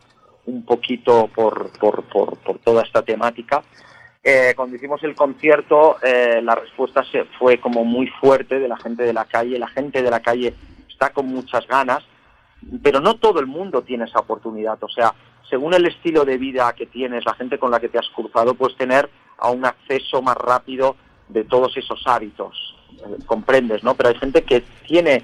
un 0.46 0.66
poquito 0.66 1.30
por, 1.34 1.72
por, 1.80 2.04
por, 2.04 2.38
toda 2.64 2.84
esta 2.84 3.04
temática. 3.04 3.64
Eh, 4.24 4.54
cuando 4.56 4.76
hicimos 4.76 5.02
el 5.04 5.16
concierto, 5.16 5.98
eh, 6.02 6.42
la 6.44 6.56
respuesta 6.56 7.04
se 7.12 7.26
fue 7.40 7.60
como 7.60 7.84
muy 7.84 8.08
fuerte 8.08 8.60
de 8.60 8.68
la 8.68 8.78
gente 8.78 9.04
de 9.04 9.14
la 9.14 9.26
calle. 9.26 9.58
La 9.60 9.68
gente 9.68 10.02
de 10.02 10.12
la 10.12 10.20
calle 10.20 10.54
está 10.90 11.12
con 11.12 11.28
muchas 11.28 11.66
ganas, 11.68 12.04
pero 12.82 13.00
no 13.00 13.16
todo 13.16 13.40
el 13.40 13.48
mundo 13.48 13.82
tiene 13.82 14.06
esa 14.06 14.20
oportunidad. 14.20 14.82
O 14.84 14.90
sea, 14.90 15.14
según 15.50 15.74
el 15.74 15.86
estilo 15.86 16.26
de 16.26 16.38
vida 16.38 16.74
que 16.74 16.86
tienes, 16.86 17.26
la 17.26 17.34
gente 17.34 17.58
con 17.58 17.72
la 17.72 17.80
que 17.80 17.90
te 17.90 18.00
has 18.00 18.10
cruzado, 18.10 18.54
puedes 18.54 18.78
tener 18.78 19.10
a 19.38 19.50
un 19.50 19.66
acceso 19.66 20.22
más 20.22 20.38
rápido 20.38 20.96
de 21.30 21.44
todos 21.44 21.76
esos 21.78 22.02
hábitos. 22.06 22.76
Eh, 22.98 23.24
comprendes, 23.26 23.84
¿no? 23.84 23.96
Pero 23.96 24.10
hay 24.10 24.16
gente 24.16 24.44
que 24.44 24.64
tiene 24.86 25.24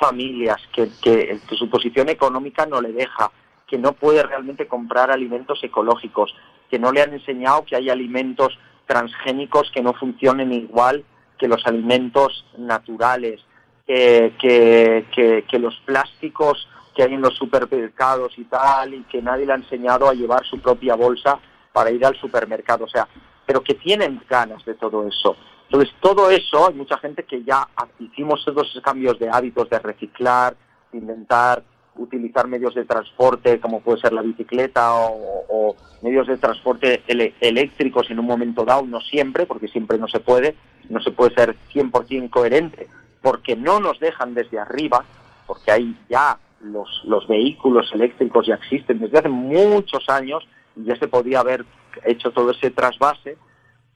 familias, 0.00 0.56
que, 0.72 0.88
que 1.02 1.38
su 1.50 1.68
posición 1.68 2.08
económica 2.08 2.64
no 2.64 2.80
le 2.80 2.92
deja, 2.92 3.30
que 3.66 3.76
no 3.76 3.92
puede 3.92 4.22
realmente 4.22 4.66
comprar 4.66 5.10
alimentos 5.10 5.62
ecológicos, 5.62 6.34
que 6.70 6.78
no 6.78 6.92
le 6.92 7.02
han 7.02 7.12
enseñado 7.12 7.64
que 7.64 7.76
hay 7.76 7.90
alimentos 7.90 8.58
transgénicos 8.86 9.70
que 9.72 9.82
no 9.82 9.94
funcionen 9.94 10.52
igual 10.52 11.04
que 11.38 11.48
los 11.48 11.66
alimentos 11.66 12.44
naturales, 12.56 13.40
que, 13.86 15.46
los 15.52 15.76
plásticos 15.84 16.68
que 16.94 17.02
hay 17.02 17.14
en 17.14 17.22
los 17.22 17.34
supermercados 17.34 18.38
y 18.38 18.44
tal, 18.44 18.94
y 18.94 19.02
que 19.04 19.20
nadie 19.20 19.46
le 19.46 19.52
ha 19.52 19.56
enseñado 19.56 20.08
a 20.08 20.14
llevar 20.14 20.44
su 20.44 20.60
propia 20.60 20.94
bolsa 20.94 21.38
para 21.72 21.90
ir 21.90 22.04
al 22.06 22.16
supermercado, 22.16 22.84
o 22.84 22.88
sea, 22.88 23.08
pero 23.44 23.62
que 23.62 23.74
tienen 23.74 24.22
ganas 24.28 24.64
de 24.64 24.74
todo 24.74 25.06
eso. 25.06 25.36
Entonces, 25.64 25.92
todo 26.00 26.30
eso, 26.30 26.68
hay 26.68 26.74
mucha 26.74 26.96
gente 26.98 27.24
que 27.24 27.42
ya 27.42 27.66
hicimos 27.98 28.44
todos 28.44 28.68
esos 28.70 28.82
cambios 28.82 29.18
de 29.18 29.28
hábitos, 29.28 29.68
de 29.70 29.78
reciclar, 29.80 30.56
de 30.92 30.98
intentar 30.98 31.64
utilizar 31.96 32.46
medios 32.46 32.74
de 32.74 32.84
transporte 32.84 33.60
como 33.60 33.80
puede 33.80 34.00
ser 34.00 34.12
la 34.12 34.22
bicicleta 34.22 34.94
o, 34.94 35.76
medios 36.02 36.26
de 36.26 36.36
transporte 36.36 37.02
eléctricos 37.40 38.10
en 38.10 38.18
un 38.18 38.26
momento 38.26 38.64
dado, 38.64 38.82
no 38.82 39.00
siempre, 39.00 39.46
porque 39.46 39.68
siempre 39.68 39.96
no 39.96 40.06
se 40.06 40.20
puede, 40.20 40.54
no 40.90 41.00
se 41.00 41.12
puede 41.12 41.34
ser 41.34 41.56
100% 41.72 42.28
coherente, 42.28 42.88
porque 43.24 43.56
no 43.56 43.80
nos 43.80 43.98
dejan 44.00 44.34
desde 44.34 44.58
arriba, 44.58 45.02
porque 45.46 45.72
hay 45.72 45.96
ya 46.10 46.38
los, 46.60 47.02
los 47.04 47.26
vehículos 47.26 47.90
eléctricos 47.94 48.46
ya 48.46 48.56
existen 48.56 48.98
desde 48.98 49.18
hace 49.18 49.30
muchos 49.30 50.06
años 50.10 50.46
y 50.76 50.84
ya 50.84 50.94
se 50.96 51.08
podía 51.08 51.40
haber 51.40 51.64
hecho 52.04 52.32
todo 52.32 52.50
ese 52.50 52.70
trasvase, 52.70 53.38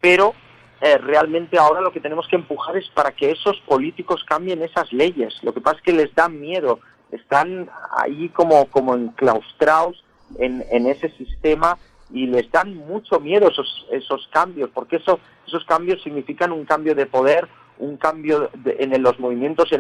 pero 0.00 0.32
eh, 0.80 0.96
realmente 0.96 1.58
ahora 1.58 1.82
lo 1.82 1.92
que 1.92 2.00
tenemos 2.00 2.26
que 2.26 2.36
empujar 2.36 2.78
es 2.78 2.88
para 2.88 3.12
que 3.12 3.30
esos 3.30 3.60
políticos 3.66 4.24
cambien 4.26 4.62
esas 4.62 4.90
leyes. 4.94 5.34
Lo 5.42 5.52
que 5.52 5.60
pasa 5.60 5.76
es 5.76 5.82
que 5.82 5.92
les 5.92 6.14
da 6.14 6.30
miedo 6.30 6.80
están 7.10 7.68
ahí 7.98 8.30
como, 8.30 8.66
como 8.70 8.94
enclaustrados 8.94 10.02
en, 10.38 10.64
en 10.70 10.86
ese 10.86 11.10
sistema 11.10 11.76
y 12.10 12.26
les 12.26 12.50
dan 12.50 12.74
mucho 12.74 13.20
miedo 13.20 13.48
esos, 13.48 13.86
esos 13.92 14.26
cambios, 14.32 14.70
porque 14.72 14.96
eso, 14.96 15.20
esos 15.46 15.64
cambios 15.66 16.02
significan 16.02 16.52
un 16.52 16.64
cambio 16.64 16.94
de 16.94 17.06
poder, 17.06 17.46
un 17.78 17.96
cambio 17.96 18.50
en 18.64 19.02
los 19.02 19.18
movimientos 19.18 19.70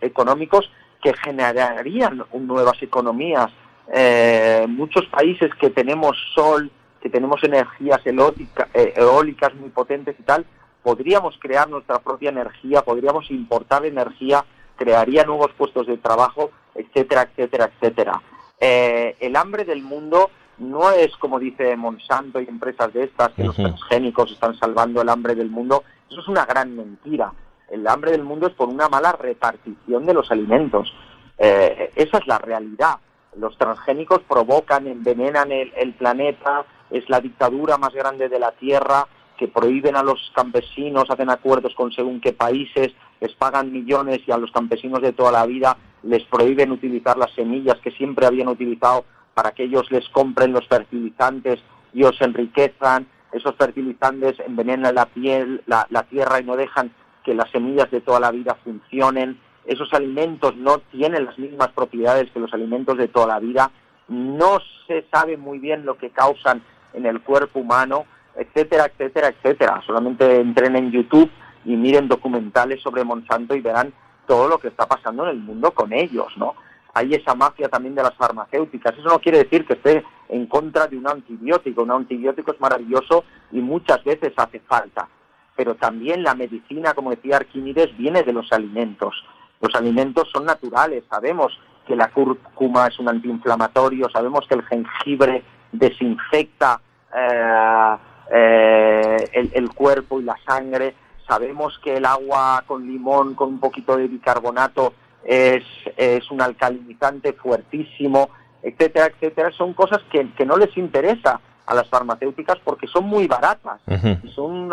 económicos 0.00 0.70
que 1.02 1.14
generarían 1.14 2.24
nuevas 2.32 2.82
economías. 2.82 3.50
Eh, 3.92 4.66
muchos 4.68 5.06
países 5.06 5.54
que 5.54 5.70
tenemos 5.70 6.16
sol, 6.34 6.70
que 7.00 7.10
tenemos 7.10 7.42
energías 7.42 8.00
eh, 8.04 8.92
eólicas 8.96 9.54
muy 9.54 9.70
potentes 9.70 10.16
y 10.18 10.22
tal, 10.22 10.44
podríamos 10.82 11.36
crear 11.38 11.68
nuestra 11.68 11.98
propia 11.98 12.30
energía, 12.30 12.82
podríamos 12.82 13.30
importar 13.30 13.84
energía, 13.84 14.44
crearía 14.76 15.24
nuevos 15.24 15.52
puestos 15.56 15.86
de 15.86 15.96
trabajo 15.96 16.50
etcétera, 16.74 17.22
etcétera, 17.22 17.70
etcétera. 17.74 18.22
Eh, 18.58 19.16
el 19.20 19.36
hambre 19.36 19.64
del 19.64 19.82
mundo 19.82 20.30
no 20.58 20.90
es 20.90 21.16
como 21.16 21.38
dice 21.38 21.74
Monsanto 21.76 22.40
y 22.40 22.48
empresas 22.48 22.92
de 22.92 23.04
estas, 23.04 23.30
que 23.30 23.44
los 23.44 23.56
transgénicos 23.56 24.30
están 24.32 24.58
salvando 24.58 25.00
el 25.00 25.08
hambre 25.08 25.34
del 25.34 25.48
mundo. 25.48 25.84
Eso 26.10 26.20
es 26.20 26.28
una 26.28 26.44
gran 26.44 26.74
mentira. 26.76 27.32
El 27.70 27.86
hambre 27.86 28.10
del 28.10 28.24
mundo 28.24 28.48
es 28.48 28.54
por 28.54 28.68
una 28.68 28.88
mala 28.88 29.12
repartición 29.12 30.06
de 30.06 30.14
los 30.14 30.30
alimentos. 30.30 30.92
Eh, 31.38 31.92
esa 31.94 32.18
es 32.18 32.26
la 32.26 32.38
realidad. 32.38 32.96
Los 33.36 33.56
transgénicos 33.56 34.20
provocan, 34.28 34.88
envenenan 34.88 35.52
el, 35.52 35.72
el 35.76 35.94
planeta, 35.94 36.64
es 36.90 37.08
la 37.08 37.20
dictadura 37.20 37.78
más 37.78 37.94
grande 37.94 38.28
de 38.28 38.40
la 38.40 38.50
Tierra, 38.52 39.06
que 39.38 39.48
prohíben 39.48 39.96
a 39.96 40.02
los 40.02 40.32
campesinos, 40.34 41.08
hacen 41.08 41.30
acuerdos 41.30 41.74
con 41.74 41.92
según 41.92 42.20
qué 42.20 42.32
países, 42.32 42.92
les 43.20 43.32
pagan 43.34 43.72
millones 43.72 44.20
y 44.26 44.32
a 44.32 44.36
los 44.36 44.50
campesinos 44.50 45.00
de 45.00 45.12
toda 45.12 45.32
la 45.32 45.46
vida 45.46 45.76
les 46.02 46.24
prohíben 46.24 46.72
utilizar 46.72 47.16
las 47.16 47.32
semillas 47.32 47.78
que 47.82 47.90
siempre 47.90 48.26
habían 48.26 48.48
utilizado 48.48 49.04
para 49.34 49.52
que 49.52 49.64
ellos 49.64 49.90
les 49.90 50.08
compren 50.10 50.52
los 50.52 50.66
fertilizantes 50.66 51.60
y 51.92 52.04
os 52.04 52.20
enriquezan. 52.20 53.06
Esos 53.32 53.54
fertilizantes 53.56 54.38
envenenan 54.40 54.94
la 54.94 55.06
piel, 55.06 55.62
la, 55.66 56.02
tierra 56.08 56.40
y 56.40 56.44
no 56.44 56.56
dejan 56.56 56.92
que 57.24 57.34
las 57.34 57.50
semillas 57.50 57.90
de 57.90 58.00
toda 58.00 58.20
la 58.20 58.30
vida 58.30 58.56
funcionen. 58.64 59.38
Esos 59.66 59.92
alimentos 59.92 60.56
no 60.56 60.78
tienen 60.78 61.26
las 61.26 61.38
mismas 61.38 61.68
propiedades 61.68 62.30
que 62.32 62.40
los 62.40 62.52
alimentos 62.52 62.96
de 62.98 63.08
toda 63.08 63.28
la 63.28 63.38
vida. 63.38 63.70
No 64.08 64.58
se 64.86 65.04
sabe 65.12 65.36
muy 65.36 65.58
bien 65.58 65.84
lo 65.84 65.96
que 65.96 66.10
causan 66.10 66.62
en 66.92 67.06
el 67.06 67.20
cuerpo 67.20 67.60
humano, 67.60 68.06
etcétera, 68.34 68.86
etcétera, 68.86 69.28
etcétera. 69.28 69.82
Solamente 69.86 70.40
entren 70.40 70.74
en 70.74 70.90
YouTube 70.90 71.30
y 71.64 71.76
miren 71.76 72.08
documentales 72.08 72.82
sobre 72.82 73.04
Monsanto 73.04 73.54
y 73.54 73.60
verán 73.60 73.92
todo 74.26 74.48
lo 74.48 74.58
que 74.58 74.68
está 74.68 74.86
pasando 74.86 75.24
en 75.24 75.30
el 75.30 75.38
mundo 75.38 75.70
con 75.72 75.92
ellos, 75.92 76.32
¿no? 76.36 76.54
Hay 76.94 77.14
esa 77.14 77.34
mafia 77.34 77.68
también 77.68 77.94
de 77.94 78.02
las 78.02 78.14
farmacéuticas. 78.14 78.94
Eso 78.94 79.08
no 79.08 79.18
quiere 79.20 79.38
decir 79.38 79.66
que 79.66 79.74
esté 79.74 80.04
en 80.28 80.46
contra 80.46 80.86
de 80.86 80.96
un 80.96 81.08
antibiótico. 81.08 81.82
Un 81.82 81.92
antibiótico 81.92 82.52
es 82.52 82.60
maravilloso 82.60 83.24
y 83.52 83.60
muchas 83.60 84.02
veces 84.04 84.32
hace 84.36 84.60
falta. 84.60 85.08
Pero 85.56 85.74
también 85.76 86.22
la 86.22 86.34
medicina, 86.34 86.94
como 86.94 87.10
decía 87.10 87.36
Arquímedes, 87.36 87.96
viene 87.96 88.22
de 88.22 88.32
los 88.32 88.50
alimentos. 88.52 89.14
Los 89.60 89.74
alimentos 89.74 90.28
son 90.32 90.46
naturales. 90.46 91.04
Sabemos 91.08 91.58
que 91.86 91.96
la 91.96 92.10
cúrcuma 92.10 92.86
es 92.86 92.98
un 92.98 93.08
antiinflamatorio, 93.08 94.08
sabemos 94.10 94.46
que 94.48 94.54
el 94.54 94.62
jengibre 94.62 95.42
desinfecta 95.72 96.80
eh, 97.14 97.96
eh, 98.32 99.16
el, 99.32 99.50
el, 99.52 99.70
cuerpo 99.74 100.20
y 100.20 100.24
la 100.24 100.36
sangre. 100.46 100.94
Sabemos 101.28 101.78
que 101.82 101.96
el 101.96 102.04
agua 102.04 102.64
con 102.66 102.86
limón, 102.86 103.34
con 103.34 103.48
un 103.48 103.60
poquito 103.60 103.96
de 103.96 104.08
bicarbonato, 104.08 104.94
es, 105.24 105.64
es 105.96 106.30
un 106.30 106.42
alcalinizante 106.42 107.32
fuertísimo, 107.32 108.30
etcétera, 108.62 109.06
etcétera. 109.06 109.50
Son 109.52 109.72
cosas 109.74 110.00
que, 110.10 110.32
que 110.32 110.44
no 110.44 110.56
les 110.56 110.76
interesa 110.76 111.40
a 111.66 111.74
las 111.74 111.88
farmacéuticas 111.88 112.58
porque 112.64 112.86
son 112.88 113.04
muy 113.06 113.26
baratas 113.26 113.80
y 114.24 114.28
son, 114.30 114.70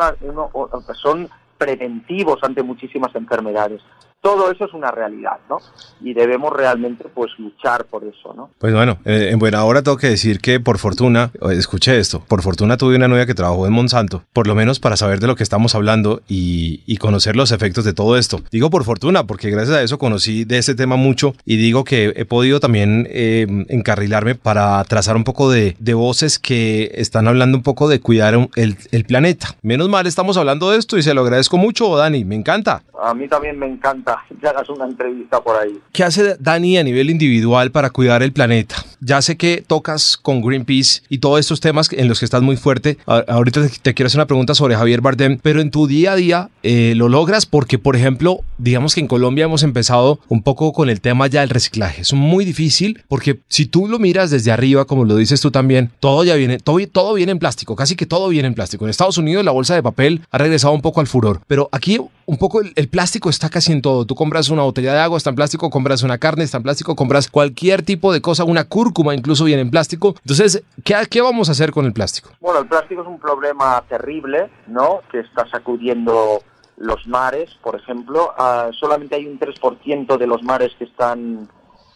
son 1.02 1.30
preventivos 1.58 2.40
ante 2.44 2.64
muchísimas 2.64 3.14
enfermedades 3.16 3.82
todo 4.22 4.52
eso 4.52 4.66
es 4.66 4.74
una 4.74 4.92
realidad, 4.92 5.38
¿no? 5.50 5.58
Y 6.02 6.14
debemos 6.14 6.52
realmente 6.52 7.06
pues 7.14 7.32
luchar 7.38 7.86
por 7.86 8.04
eso, 8.04 8.34
¿no? 8.34 8.50
Pues 8.58 8.74
bueno, 8.74 8.98
eh, 9.06 9.30
en 9.32 9.40
buena 9.40 9.64
hora 9.64 9.82
tengo 9.82 9.98
que 9.98 10.08
decir 10.08 10.40
que 10.40 10.60
por 10.60 10.80
fortuna, 10.80 11.32
eh, 11.42 11.54
escuché 11.54 11.98
esto, 11.98 12.22
por 12.28 12.42
fortuna 12.42 12.78
tuve 12.78 12.96
una 12.96 13.08
novia 13.08 13.26
que 13.26 13.36
trabajó 13.36 13.68
en 13.68 13.74
Monsanto, 13.74 14.24
por 14.34 14.48
lo 14.48 14.56
menos 14.56 14.80
para 14.80 14.98
saber 14.98 15.20
de 15.20 15.28
lo 15.28 15.36
que 15.36 15.44
estamos 15.44 15.76
hablando 15.76 16.22
y, 16.28 16.82
y 16.86 16.98
conocer 16.98 17.36
los 17.36 17.52
efectos 17.52 17.86
de 17.86 17.94
todo 17.94 18.18
esto. 18.18 18.42
Digo 18.52 18.70
por 18.70 18.84
fortuna 18.84 19.26
porque 19.26 19.50
gracias 19.50 19.78
a 19.78 19.84
eso 19.84 19.98
conocí 19.98 20.46
de 20.46 20.58
este 20.58 20.76
tema 20.76 20.96
mucho 20.96 21.34
y 21.46 21.58
digo 21.58 21.84
que 21.84 22.14
he 22.16 22.26
podido 22.26 22.60
también 22.60 23.08
eh, 23.10 23.48
encarrilarme 23.70 24.36
para 24.36 24.84
trazar 24.86 25.16
un 25.16 25.24
poco 25.24 25.50
de, 25.50 25.76
de, 25.80 25.94
voces 25.94 26.38
que 26.38 26.92
están 26.96 27.28
hablando 27.28 27.58
un 27.58 27.64
poco 27.64 27.88
de 27.88 28.00
cuidar 28.00 28.34
el, 28.56 28.78
el 28.92 29.06
planeta. 29.06 29.56
Menos 29.62 29.90
mal 29.90 30.06
estamos 30.06 30.38
hablando 30.38 30.70
de 30.72 30.78
esto 30.78 30.98
y 30.98 31.04
se 31.04 31.14
lo 31.14 31.22
agradezco 31.22 31.58
mucho, 31.58 31.96
Dani, 31.96 32.26
me 32.26 32.36
encanta. 32.36 32.84
A 33.02 33.14
mí 33.14 33.28
también 33.28 33.58
me 33.58 33.68
encanta 33.68 34.07
que 34.40 34.48
hagas 34.48 34.70
una 34.70 34.86
entrevista 34.86 35.42
por 35.42 35.56
ahí. 35.58 35.80
¿Qué 35.92 36.04
hace 36.04 36.36
Dani 36.40 36.78
a 36.78 36.84
nivel 36.84 37.10
individual 37.10 37.72
para 37.72 37.90
cuidar 37.90 38.24
el 38.24 38.32
planeta? 38.32 38.76
ya 39.00 39.22
sé 39.22 39.38
que 39.38 39.64
tocas 39.66 40.18
con 40.18 40.42
Greenpeace 40.42 41.02
y 41.10 41.20
todos 41.20 41.40
estos 41.40 41.60
temas 41.60 41.90
en 41.92 42.08
los 42.08 42.20
que 42.20 42.26
estás 42.26 42.42
muy 42.42 42.58
fuerte. 42.58 42.98
ahorita 43.06 43.68
te, 43.82 43.94
quiero 43.94 44.08
hacer 44.08 44.20
una 44.20 44.28
pregunta 44.28 44.56
sobre 44.56 44.76
Javier 44.76 45.02
Bardem, 45.02 45.40
pero 45.42 45.62
en 45.62 45.72
tu 45.72 45.88
día 45.88 46.14
a 46.14 46.16
día 46.16 46.50
eh, 46.64 46.94
lo 46.96 47.10
logras 47.10 47.46
porque, 47.46 47.78
por 47.80 47.96
ejemplo, 47.96 48.42
digamos 48.58 48.96
que 48.96 49.02
en 49.02 49.08
Colombia 49.08 49.46
hemos 49.46 49.64
empezado 49.64 50.20
un 50.30 50.42
poco 50.42 50.74
con 50.74 50.90
el 50.90 51.02
tema 51.02 51.28
ya 51.28 51.42
del 51.42 51.50
reciclaje. 51.50 52.02
Es 52.02 52.14
muy 52.14 52.46
difícil 52.46 53.04
porque 53.08 53.40
si 53.48 53.66
tú 53.66 53.88
lo 53.88 54.00
miras 54.00 54.32
desde 54.32 54.52
arriba, 54.52 54.86
como 54.86 55.06
lo 55.06 55.16
dices 55.16 55.42
tú 55.42 55.52
también, 55.52 55.92
todo 56.00 56.24
ya 56.24 56.36
viene, 56.36 56.60
todo, 56.60 56.80
todo 56.92 57.14
viene 57.14 57.32
en 57.32 57.40
plástico, 57.40 57.76
casi 57.76 57.96
que 57.96 58.06
todo 58.06 58.30
viene 58.30 58.48
en 58.48 58.54
plástico. 58.54 58.86
En 58.86 58.90
Estados 58.90 59.18
Unidos 59.18 59.46
la 59.46 59.52
bolsa 59.52 59.76
de 59.76 59.84
papel 59.84 60.22
ha 60.32 60.38
regresado 60.38 60.74
un 60.74 60.82
poco 60.82 61.02
al 61.02 61.08
furor, 61.08 61.42
pero 61.48 61.70
aquí 61.72 62.00
un 62.28 62.38
poco 62.38 62.62
el, 62.62 62.88
plástico 62.90 63.30
está 63.30 63.50
casi 63.50 63.72
en 63.72 63.82
todo. 63.82 63.97
Tú 64.06 64.16
compras 64.16 64.50
una 64.50 64.64
botella 64.64 64.94
de 64.94 65.00
agua, 65.00 65.18
está 65.18 65.30
en 65.30 65.36
plástico, 65.36 65.70
compras 65.70 66.04
una 66.04 66.18
carne, 66.18 66.44
está 66.44 66.58
en 66.58 66.64
plástico, 66.64 66.96
compras 66.96 67.30
cualquier 67.30 67.84
tipo 67.84 68.14
de 68.14 68.22
cosa, 68.22 68.44
una 68.44 68.66
cúrcuma 68.66 69.16
incluso 69.16 69.46
viene 69.46 69.62
en 69.62 69.72
plástico. 69.72 70.16
Entonces, 70.24 70.64
¿qué, 70.84 70.96
qué 71.10 71.22
vamos 71.22 71.50
a 71.50 71.54
hacer 71.54 71.72
con 71.72 71.86
el 71.86 71.94
plástico? 71.94 72.30
Bueno, 72.40 72.60
el 72.60 72.68
plástico 72.68 73.02
es 73.02 73.08
un 73.08 73.20
problema 73.20 73.84
terrible, 73.88 74.50
¿no? 74.68 75.02
Que 75.12 75.20
está 75.20 75.48
sacudiendo 75.50 76.42
los 76.78 77.08
mares, 77.08 77.50
por 77.64 77.76
ejemplo. 77.76 78.34
Ah, 78.38 78.70
solamente 78.80 79.16
hay 79.16 79.26
un 79.26 79.40
3% 79.40 80.18
de 80.18 80.28
los 80.28 80.44
mares 80.44 80.72
que 80.78 80.86
están, 80.86 81.50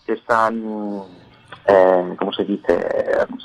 que 0.05 0.13
están 0.13 0.63
eh, 1.67 2.15
¿cómo 2.17 2.34
se 2.34 2.43
dice? 2.43 2.79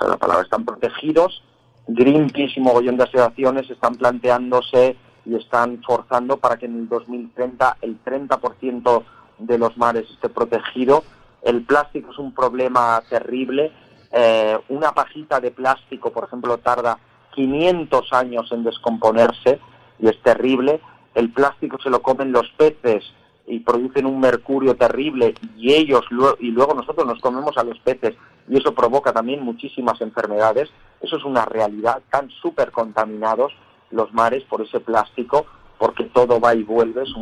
La 0.06 0.16
palabra, 0.16 0.44
están 0.44 0.64
protegidos. 0.64 1.42
Greenpeace 1.88 2.54
y 2.56 2.60
mogollón 2.60 2.96
de 2.96 3.04
asociaciones 3.04 3.70
están 3.70 3.94
planteándose 3.94 4.96
y 5.26 5.34
están 5.34 5.82
forzando 5.82 6.36
para 6.36 6.56
que 6.56 6.66
en 6.66 6.78
el 6.78 6.88
2030 6.88 7.78
el 7.82 8.02
30% 8.02 9.04
de 9.38 9.58
los 9.58 9.76
mares 9.76 10.08
esté 10.10 10.28
protegido. 10.28 11.02
El 11.42 11.62
plástico 11.62 12.12
es 12.12 12.18
un 12.18 12.32
problema 12.32 13.02
terrible. 13.08 13.72
Eh, 14.12 14.58
una 14.68 14.92
pajita 14.92 15.40
de 15.40 15.50
plástico, 15.50 16.12
por 16.12 16.24
ejemplo, 16.24 16.58
tarda 16.58 16.98
500 17.34 18.12
años 18.12 18.50
en 18.52 18.64
descomponerse 18.64 19.60
y 19.98 20.08
es 20.08 20.20
terrible. 20.22 20.80
El 21.14 21.32
plástico 21.32 21.78
se 21.82 21.90
lo 21.90 22.02
comen 22.02 22.32
los 22.32 22.48
peces 22.56 23.04
y 23.46 23.60
producen 23.60 24.06
un 24.06 24.20
mercurio 24.20 24.76
terrible 24.76 25.34
y 25.56 25.72
ellos 25.72 26.04
y 26.40 26.50
luego 26.50 26.74
nosotros 26.74 27.06
nos 27.06 27.20
comemos 27.20 27.56
a 27.56 27.64
los 27.64 27.78
peces 27.80 28.14
y 28.48 28.58
eso 28.58 28.74
provoca 28.74 29.12
también 29.12 29.42
muchísimas 29.42 30.00
enfermedades. 30.00 30.68
Eso 31.00 31.16
es 31.16 31.24
una 31.24 31.44
realidad, 31.44 32.00
tan 32.10 32.30
súper 32.30 32.70
contaminados 32.70 33.52
los 33.90 34.12
mares 34.12 34.44
por 34.44 34.62
ese 34.62 34.80
plástico, 34.80 35.46
porque 35.78 36.04
todo 36.04 36.40
va 36.40 36.54
y 36.54 36.62
vuelve, 36.62 37.02
es 37.02 37.12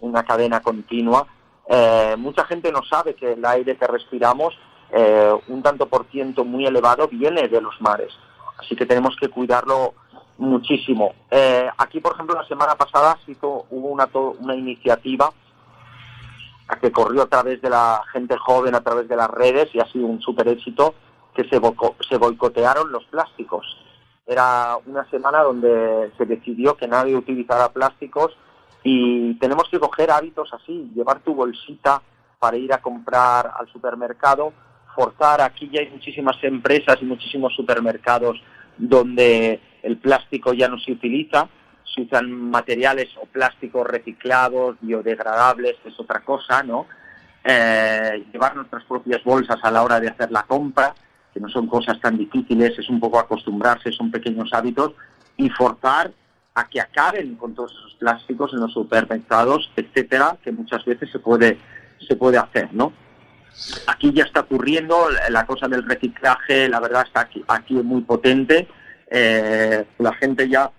una 0.00 0.24
cadena 0.24 0.60
continua. 0.60 1.26
Eh, 1.68 2.14
mucha 2.18 2.44
gente 2.44 2.70
no 2.72 2.82
sabe 2.84 3.14
que 3.14 3.32
el 3.32 3.44
aire 3.44 3.76
que 3.76 3.86
respiramos, 3.86 4.54
eh, 4.90 5.32
un 5.48 5.62
tanto 5.62 5.86
por 5.86 6.06
ciento 6.10 6.44
muy 6.44 6.66
elevado, 6.66 7.08
viene 7.08 7.48
de 7.48 7.60
los 7.60 7.80
mares. 7.80 8.12
Así 8.58 8.76
que 8.76 8.86
tenemos 8.86 9.16
que 9.16 9.28
cuidarlo 9.28 9.94
muchísimo. 10.38 11.14
Eh, 11.30 11.68
aquí, 11.78 12.00
por 12.00 12.14
ejemplo, 12.14 12.34
la 12.34 12.46
semana 12.46 12.74
pasada 12.74 13.18
hubo 13.42 13.88
una, 13.88 14.08
una 14.40 14.54
iniciativa 14.54 15.32
que 16.80 16.90
corrió 16.90 17.22
a 17.22 17.26
través 17.26 17.60
de 17.60 17.70
la 17.70 18.02
gente 18.12 18.36
joven, 18.38 18.74
a 18.74 18.80
través 18.80 19.08
de 19.08 19.16
las 19.16 19.30
redes, 19.30 19.68
y 19.74 19.80
ha 19.80 19.86
sido 19.86 20.06
un 20.06 20.20
súper 20.20 20.48
éxito, 20.48 20.94
que 21.34 21.44
se, 21.44 21.60
se 22.08 22.16
boicotearon 22.16 22.90
los 22.90 23.04
plásticos. 23.04 23.64
Era 24.26 24.78
una 24.86 25.08
semana 25.10 25.42
donde 25.42 26.10
se 26.16 26.24
decidió 26.24 26.76
que 26.76 26.88
nadie 26.88 27.14
utilizara 27.14 27.68
plásticos 27.72 28.36
y 28.82 29.34
tenemos 29.34 29.68
que 29.70 29.78
coger 29.78 30.10
hábitos 30.10 30.52
así, 30.52 30.90
llevar 30.94 31.20
tu 31.20 31.34
bolsita 31.34 32.02
para 32.38 32.56
ir 32.56 32.72
a 32.72 32.82
comprar 32.82 33.52
al 33.58 33.66
supermercado, 33.68 34.52
forzar, 34.94 35.40
aquí 35.40 35.70
ya 35.72 35.80
hay 35.80 35.90
muchísimas 35.90 36.36
empresas 36.42 36.98
y 37.00 37.04
muchísimos 37.04 37.54
supermercados 37.54 38.40
donde 38.76 39.60
el 39.82 39.98
plástico 39.98 40.52
ya 40.52 40.68
no 40.68 40.78
se 40.78 40.92
utiliza, 40.92 41.48
se 41.94 42.02
usan 42.02 42.30
materiales 42.30 43.08
o 43.20 43.26
plásticos 43.26 43.86
reciclados, 43.86 44.76
biodegradables, 44.80 45.76
es 45.84 45.98
otra 45.98 46.20
cosa, 46.20 46.62
¿no? 46.62 46.86
Eh, 47.44 48.24
llevar 48.32 48.56
nuestras 48.56 48.84
propias 48.84 49.22
bolsas 49.22 49.58
a 49.62 49.70
la 49.70 49.82
hora 49.82 50.00
de 50.00 50.08
hacer 50.08 50.30
la 50.32 50.44
compra, 50.44 50.94
que 51.34 51.40
no 51.40 51.48
son 51.48 51.66
cosas 51.66 52.00
tan 52.00 52.16
difíciles, 52.16 52.78
es 52.78 52.88
un 52.88 53.00
poco 53.00 53.18
acostumbrarse, 53.18 53.92
son 53.92 54.12
pequeños 54.12 54.50
hábitos, 54.52 54.92
y 55.36 55.50
forzar 55.50 56.12
a 56.54 56.68
que 56.68 56.80
acaben 56.80 57.34
con 57.34 57.54
todos 57.54 57.72
esos 57.72 57.94
plásticos 57.96 58.52
en 58.54 58.60
los 58.60 58.72
supermercados, 58.72 59.68
etcétera, 59.74 60.38
que 60.42 60.52
muchas 60.52 60.84
veces 60.84 61.10
se 61.10 61.18
puede, 61.18 61.58
se 62.06 62.14
puede 62.14 62.38
hacer, 62.38 62.72
¿no? 62.72 62.92
Aquí 63.88 64.12
ya 64.12 64.24
está 64.24 64.40
ocurriendo 64.40 65.08
la 65.30 65.46
cosa 65.46 65.68
del 65.68 65.84
reciclaje, 65.84 66.68
la 66.68 66.80
verdad 66.80 67.04
está 67.06 67.20
aquí, 67.20 67.44
aquí 67.48 67.74
muy 67.74 68.02
potente. 68.02 68.68
Eh, 69.10 69.84
la 69.98 70.12
gente 70.14 70.48
ya 70.48 70.70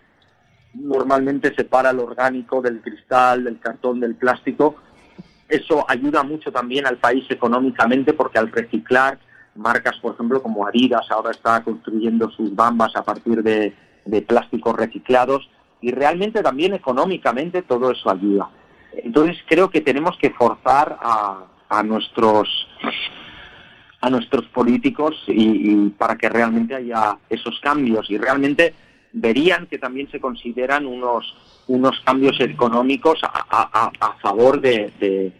normalmente 0.73 1.53
separa 1.55 1.91
el 1.91 1.99
orgánico 1.99 2.61
del 2.61 2.81
cristal, 2.81 3.45
del 3.45 3.59
cartón, 3.59 3.99
del 3.99 4.15
plástico. 4.15 4.75
Eso 5.47 5.85
ayuda 5.87 6.23
mucho 6.23 6.51
también 6.51 6.85
al 6.85 6.97
país 6.97 7.25
económicamente 7.29 8.13
porque 8.13 8.39
al 8.39 8.51
reciclar 8.51 9.19
marcas, 9.55 9.97
por 9.97 10.13
ejemplo, 10.13 10.41
como 10.41 10.67
Adidas 10.67 11.09
ahora 11.09 11.31
está 11.31 11.63
construyendo 11.63 12.29
sus 12.29 12.53
bambas 12.53 12.95
a 12.95 13.03
partir 13.03 13.41
de, 13.41 13.73
plásticos 14.27 14.75
reciclados 14.75 15.49
y 15.81 15.91
realmente 15.91 16.43
también 16.43 16.73
económicamente 16.73 17.61
todo 17.63 17.91
eso 17.91 18.09
ayuda. 18.09 18.49
Entonces 18.93 19.37
creo 19.47 19.69
que 19.69 19.81
tenemos 19.81 20.17
que 20.17 20.29
forzar 20.29 20.97
a, 21.01 21.83
nuestros 21.83 22.47
a 24.01 24.09
nuestros 24.09 24.45
políticos 24.47 25.15
y, 25.27 25.89
para 25.89 26.15
que 26.15 26.29
realmente 26.29 26.75
haya 26.75 27.17
esos 27.29 27.59
cambios 27.59 28.09
y 28.09 28.17
realmente 28.17 28.73
verían 29.11 29.65
que 29.65 29.79
también 29.79 30.09
se 30.11 30.19
consideran 30.19 30.85
unos 30.85 31.35
unos 31.67 31.99
cambios 32.01 32.39
económicos 32.39 33.19
a, 33.23 34.15
favor 34.21 34.61
de 34.61 35.31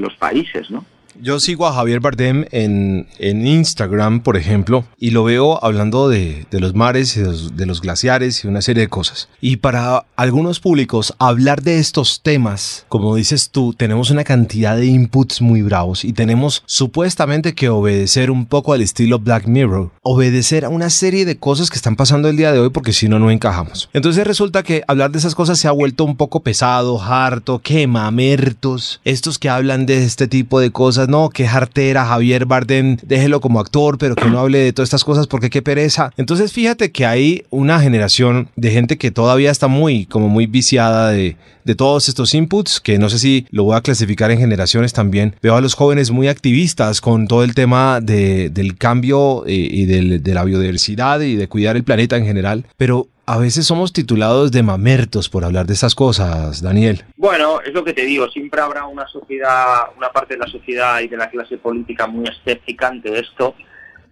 los 0.00 0.14
países, 0.16 0.70
¿no? 0.70 0.84
Yo 1.20 1.38
sigo 1.38 1.66
a 1.66 1.72
Javier 1.72 2.00
Bardem 2.00 2.44
en, 2.50 3.06
en 3.18 3.46
Instagram, 3.46 4.20
por 4.20 4.36
ejemplo, 4.36 4.84
y 4.98 5.10
lo 5.10 5.24
veo 5.24 5.64
hablando 5.64 6.08
de, 6.08 6.46
de 6.50 6.60
los 6.60 6.74
mares 6.74 7.16
y 7.16 7.20
de 7.20 7.66
los, 7.66 7.80
glaciares 7.80 8.44
y 8.44 8.48
una 8.48 8.62
serie 8.62 8.82
de 8.82 8.88
cosas. 8.88 9.28
Y 9.40 9.56
para 9.56 10.06
algunos 10.16 10.58
públicos, 10.60 11.14
hablar 11.18 11.62
de 11.62 11.78
estos 11.78 12.20
temas, 12.22 12.86
como 12.88 13.14
dices 13.14 13.50
tú, 13.50 13.74
tenemos 13.74 14.10
una 14.10 14.24
cantidad 14.24 14.76
de 14.76 14.86
inputs 14.86 15.40
muy 15.40 15.62
bravos 15.62 16.04
y 16.04 16.12
tenemos 16.12 16.62
supuestamente 16.66 17.54
que 17.54 17.68
obedecer 17.68 18.30
un 18.30 18.46
poco 18.46 18.72
al 18.72 18.82
estilo 18.82 19.18
Black 19.18 19.46
Mirror, 19.46 19.92
obedecer 20.02 20.64
a 20.64 20.68
una 20.68 20.90
serie 20.90 21.24
de 21.24 21.38
cosas 21.38 21.70
que 21.70 21.76
están 21.76 21.96
pasando 21.96 22.28
el 22.28 22.36
día 22.36 22.52
de 22.52 22.58
hoy 22.58 22.70
porque 22.70 22.92
si 22.92 23.08
no, 23.08 23.18
no 23.18 23.30
encajamos. 23.30 23.88
Entonces 23.92 24.26
resulta 24.26 24.62
que 24.62 24.82
hablar 24.88 25.12
de 25.12 25.18
esas 25.18 25.34
cosas 25.34 25.58
se 25.58 25.68
ha 25.68 25.72
vuelto 25.72 26.04
un 26.04 26.16
poco 26.16 26.40
pesado, 26.40 27.00
harto, 27.00 27.60
quemamertos, 27.60 29.00
estos 29.04 29.38
que 29.38 29.48
hablan 29.48 29.86
de 29.86 30.04
este 30.04 30.26
tipo 30.26 30.58
de 30.58 30.70
cosas 30.70 31.03
no, 31.08 31.30
qué 31.30 31.46
jartera, 31.46 32.04
Javier 32.04 32.46
Bardem, 32.46 32.96
déjelo 33.02 33.40
como 33.40 33.60
actor, 33.60 33.98
pero 33.98 34.14
que 34.14 34.26
no 34.26 34.40
hable 34.40 34.58
de 34.58 34.72
todas 34.72 34.88
estas 34.88 35.04
cosas 35.04 35.26
porque 35.26 35.50
qué 35.50 35.62
pereza. 35.62 36.10
Entonces 36.16 36.52
fíjate 36.52 36.92
que 36.92 37.06
hay 37.06 37.44
una 37.50 37.80
generación 37.80 38.48
de 38.56 38.70
gente 38.70 38.98
que 38.98 39.10
todavía 39.10 39.50
está 39.50 39.68
muy, 39.68 40.06
como 40.06 40.28
muy 40.28 40.46
viciada 40.46 41.10
de, 41.10 41.36
de 41.64 41.74
todos 41.74 42.08
estos 42.08 42.34
inputs, 42.34 42.80
que 42.80 42.98
no 42.98 43.08
sé 43.08 43.18
si 43.18 43.46
lo 43.50 43.64
voy 43.64 43.76
a 43.76 43.80
clasificar 43.80 44.30
en 44.30 44.38
generaciones 44.38 44.92
también. 44.92 45.36
Veo 45.42 45.56
a 45.56 45.60
los 45.60 45.74
jóvenes 45.74 46.10
muy 46.10 46.28
activistas 46.28 47.00
con 47.00 47.26
todo 47.26 47.44
el 47.44 47.54
tema 47.54 48.00
de, 48.00 48.50
del 48.50 48.76
cambio 48.76 49.46
eh, 49.46 49.52
y, 49.52 49.86
de 49.86 50.34
la 50.34 50.44
biodiversidad 50.44 51.20
y 51.20 51.36
de 51.36 51.48
cuidar 51.48 51.76
el 51.76 51.84
planeta 51.84 52.16
en 52.16 52.26
general, 52.26 52.66
pero 52.76 53.08
a 53.26 53.38
veces 53.38 53.66
somos 53.66 53.92
titulados 53.92 54.52
de 54.52 54.62
mamertos 54.62 55.28
por 55.28 55.44
hablar 55.44 55.66
de 55.66 55.72
esas 55.72 55.94
cosas, 55.94 56.60
Daniel. 56.62 57.04
Bueno, 57.16 57.60
es 57.62 57.72
lo 57.72 57.82
que 57.82 57.94
te 57.94 58.04
digo, 58.04 58.28
siempre 58.28 58.60
habrá 58.60 58.86
una 58.86 59.06
sociedad, 59.08 59.84
una 59.96 60.10
parte 60.10 60.34
de 60.34 60.40
la 60.40 60.46
sociedad 60.46 61.00
y 61.00 61.08
de 61.08 61.16
la 61.16 61.30
clase 61.30 61.56
política 61.56 62.06
muy 62.06 62.28
escéptica 62.28 62.88
ante 62.88 63.18
esto, 63.18 63.54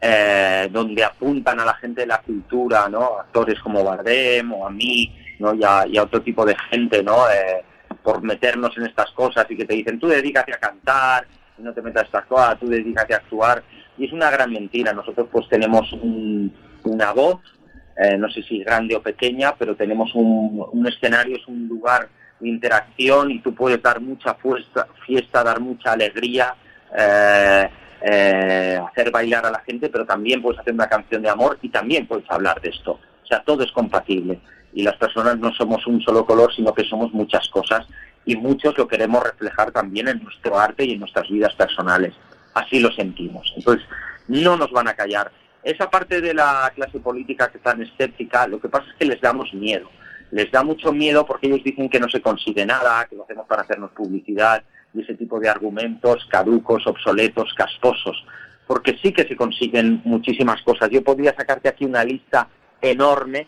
eh, 0.01 0.69
donde 0.73 1.05
apuntan 1.05 1.61
a 1.61 1.65
la 1.65 1.75
gente 1.75 2.03
de 2.03 2.07
la 2.07 2.23
cultura, 2.23 2.89
¿no? 2.89 3.19
Actores 3.21 3.61
como 3.61 3.85
Bardem 3.85 4.53
o 4.53 4.67
a 4.67 4.71
mí, 4.71 5.15
¿no? 5.43 5.55
Y 5.55 5.63
a, 5.65 6.03
otro 6.03 6.23
tipo 6.23 6.47
de 6.47 6.57
gente, 6.71 7.03
¿no? 7.03 7.29
Eh, 7.29 7.65
por 8.03 8.23
meternos 8.23 8.77
en 8.79 8.87
estas 8.87 9.11
cosas 9.11 9.47
y 9.51 9.57
que 9.57 9.67
te 9.67 9.75
dicen, 9.75 9.99
tú 9.99 10.09
dedícate 10.09 10.55
a 10.55 10.59
cantar, 10.59 11.27
no 11.59 11.75
te 11.75 11.83
metas 11.83 12.09
a 12.15 12.19
actuar, 12.19 12.59
tú 12.59 12.69
dedícate 12.69 13.15
a 13.15 13.19
actuar. 13.19 13.63
Y 13.99 14.07
es 14.07 14.13
una 14.13 14.31
gran 14.31 14.51
mentira. 14.51 14.93
Nosotros 14.93 15.29
pues 15.31 15.47
tenemos 15.49 15.93
una 16.85 17.13
voz 17.13 17.41
eh, 17.97 18.17
no 18.17 18.31
sé 18.31 18.43
si 18.43 18.63
grande 18.63 18.97
o 18.97 19.03
pequeña, 19.03 19.55
pero 19.57 19.77
tenemos 19.77 20.15
un, 20.15 20.87
escenario, 20.87 21.37
es 21.37 21.47
un 21.47 21.69
lugar 21.69 22.09
de 22.41 22.49
interacción 22.49 23.31
y 23.31 23.41
tú 23.41 23.55
puedes 23.55 23.83
dar 23.83 24.01
mucha 24.01 24.35
fiesta, 24.35 24.89
fiesta 25.07 25.45
dar 25.45 25.61
mucha 25.61 25.93
alegría, 25.93 26.55
eh, 26.97 27.69
eh, 28.01 28.81
hacer 28.89 29.11
bailar 29.11 29.47
a 29.47 29.51
la 29.51 29.61
gente, 29.61 29.91
pero 29.91 30.07
también 30.07 30.41
puedes 30.41 30.61
hacer 30.61 30.73
una 30.73 30.89
canción 30.89 31.23
de 31.23 31.29
amor 31.29 31.59
y 31.61 31.69
también 31.69 32.07
puedes 32.07 32.29
hablar 32.31 32.61
de 32.61 32.71
esto. 32.71 32.93
O 32.93 33.27
sea, 33.27 33.43
todo 33.45 33.63
es 33.63 33.73
compatible 33.73 34.41
y 34.73 34.83
las 34.83 34.97
personas 34.97 35.39
no 35.39 35.53
somos 35.53 35.87
un 35.87 36.01
solo 36.01 36.25
color, 36.25 36.53
sino 36.55 36.73
que 36.73 36.85
somos 36.85 37.13
muchas 37.13 37.49
cosas 37.49 37.87
y 38.25 38.37
muchos 38.37 38.77
lo 38.79 38.87
queremos 38.89 39.23
reflejar 39.23 39.73
también 39.73 40.09
en 40.09 40.23
nuestro 40.23 40.59
arte 40.59 40.85
y 40.85 40.93
en 40.93 41.01
nuestras 41.01 41.29
vidas 41.29 41.55
personales. 41.55 42.15
Así 42.55 42.81
lo 42.81 42.93
sentimos. 42.93 43.53
Entonces, 43.57 43.87
no 44.29 44.57
nos 44.57 44.71
van 44.71 44.89
a 44.89 44.95
callar. 44.95 45.31
Esa 45.63 45.91
parte 45.91 46.21
de 46.21 46.35
la 46.35 46.73
clase 46.75 46.99
política 47.01 47.51
que 47.51 47.59
está 47.59 47.73
tan 47.73 47.83
escéptica, 47.83 48.47
lo 48.47 48.61
que 48.61 48.69
pasa 48.69 48.87
es 48.91 48.95
que 48.97 49.05
les 49.05 49.21
damos 49.21 49.53
miedo. 49.55 49.89
Les 50.31 50.51
da 50.51 50.63
mucho 50.63 50.93
miedo 50.93 51.27
porque 51.27 51.47
ellos 51.47 51.63
dicen 51.63 51.89
que 51.89 52.01
no 52.01 52.09
se 52.09 52.23
consigue 52.23 52.65
nada, 52.65 53.07
que 53.07 53.17
lo 53.17 53.25
hacemos 53.25 53.47
para 53.47 53.63
hacernos 53.63 53.91
publicidad 53.93 54.63
y 54.95 55.03
ese 55.03 55.15
tipo 55.15 55.39
de 55.39 55.49
argumentos 55.49 56.27
caducos, 56.31 56.87
obsoletos, 56.87 57.53
casposos. 57.55 58.25
Porque 58.67 58.99
sí 59.03 59.13
que 59.13 59.27
se 59.27 59.37
consiguen 59.37 60.01
muchísimas 60.05 60.63
cosas. 60.63 60.89
Yo 60.91 61.03
podría 61.03 61.35
sacarte 61.35 61.69
aquí 61.69 61.85
una 61.85 62.05
lista 62.05 62.49
enorme 62.81 63.47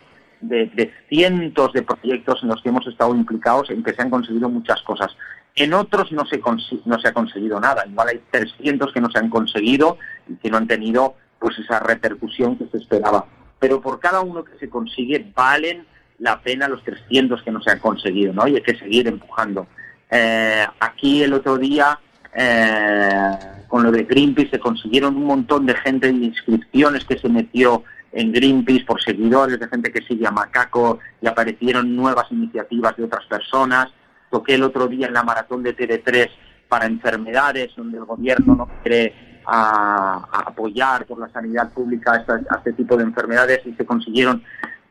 de, 0.48 0.92
cientos 1.08 1.72
de 1.72 1.82
proyectos 1.82 2.42
en 2.42 2.48
los 2.48 2.62
que 2.62 2.68
hemos 2.68 2.86
estado 2.86 3.14
implicados 3.14 3.70
en 3.70 3.82
que 3.82 3.92
se 3.92 4.02
han 4.02 4.10
conseguido 4.10 4.48
muchas 4.48 4.82
cosas. 4.82 5.16
En 5.54 5.72
otros 5.72 6.10
no 6.12 6.24
se, 6.26 6.40
no 6.84 6.98
se 6.98 7.08
ha 7.08 7.12
conseguido 7.12 7.60
nada. 7.60 7.86
Igual 7.86 8.08
hay 8.08 8.20
300 8.30 8.92
que 8.92 9.00
no 9.00 9.10
se 9.10 9.18
han 9.18 9.30
conseguido 9.30 9.98
y 10.28 10.34
que 10.36 10.50
no 10.50 10.56
han 10.56 10.66
tenido 10.66 11.14
pues 11.38 11.58
esa 11.58 11.80
repercusión 11.80 12.56
que 12.56 12.66
se 12.68 12.78
esperaba. 12.78 13.26
Pero 13.58 13.80
por 13.80 14.00
cada 14.00 14.20
uno 14.20 14.44
que 14.44 14.58
se 14.58 14.68
consigue 14.68 15.30
valen 15.34 15.86
la 16.18 16.40
pena 16.40 16.68
los 16.68 16.82
300 16.84 17.42
que 17.42 17.50
no 17.50 17.60
se 17.62 17.70
han 17.70 17.78
conseguido, 17.78 18.32
¿no? 18.32 18.46
Y 18.46 18.56
hay 18.56 18.62
que 18.62 18.78
seguir 18.78 19.06
empujando. 19.06 19.66
Eh, 20.10 20.66
aquí 20.80 21.22
el 21.22 21.32
otro 21.32 21.58
día, 21.58 21.98
eh, 22.34 23.30
con 23.68 23.82
lo 23.82 23.90
de 23.90 24.04
Greenpeace, 24.04 24.50
se 24.50 24.58
consiguieron 24.58 25.16
un 25.16 25.24
montón 25.24 25.66
de 25.66 25.74
gente 25.74 26.06
de 26.06 26.12
inscripciones 26.12 27.04
que 27.04 27.18
se 27.18 27.28
metió 27.28 27.84
en 28.14 28.32
Greenpeace 28.32 28.84
por 28.84 29.02
seguidores, 29.02 29.58
de 29.58 29.68
gente 29.68 29.92
que 29.92 30.02
sigue 30.02 30.26
a 30.26 30.30
Macaco, 30.30 31.00
y 31.20 31.26
aparecieron 31.26 31.94
nuevas 31.94 32.30
iniciativas 32.30 32.96
de 32.96 33.04
otras 33.04 33.26
personas. 33.26 33.88
Toqué 34.30 34.54
el 34.54 34.62
otro 34.62 34.86
día 34.86 35.08
en 35.08 35.14
la 35.14 35.24
maratón 35.24 35.62
de 35.62 35.76
TV3 35.76 36.30
para 36.68 36.86
enfermedades, 36.86 37.74
donde 37.76 37.98
el 37.98 38.04
gobierno 38.04 38.54
no 38.54 38.68
quiere 38.82 39.42
apoyar 39.46 41.04
por 41.06 41.18
la 41.18 41.28
sanidad 41.28 41.70
pública 41.72 42.24
a, 42.26 42.56
este 42.56 42.72
tipo 42.72 42.96
de 42.96 43.02
enfermedades 43.02 43.60
y 43.66 43.74
se 43.74 43.84
consiguieron 43.84 44.42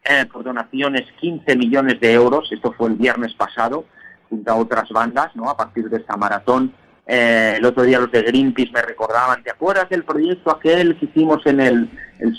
eh, 0.04 0.26
por 0.32 0.44
donaciones 0.44 1.12
15 1.20 1.56
millones 1.56 2.00
de 2.00 2.14
euros, 2.14 2.52
esto 2.52 2.72
fue 2.74 2.90
el 2.90 2.96
viernes 2.96 3.34
pasado, 3.34 3.86
junto 4.30 4.52
a 4.52 4.56
otras 4.56 4.90
bandas, 4.90 5.36
¿no? 5.36 5.50
a 5.50 5.58
partir 5.58 5.90
de 5.90 5.98
esta 5.98 6.18
maratón 6.18 6.74
eh, 7.06 7.56
el 7.58 7.66
otro 7.66 7.84
día 7.84 8.00
los 8.00 8.12
de 8.12 8.22
Greenpeace 8.22 8.72
me 8.72 8.82
recordaban, 8.82 9.44
¿te 9.44 9.52
acuerdas 9.52 9.90
del 9.90 10.04
proyecto 10.04 10.52
aquel 10.52 10.98
que 10.98 11.06
hicimos 11.06 11.46
en 11.46 11.60
el, 11.60 11.90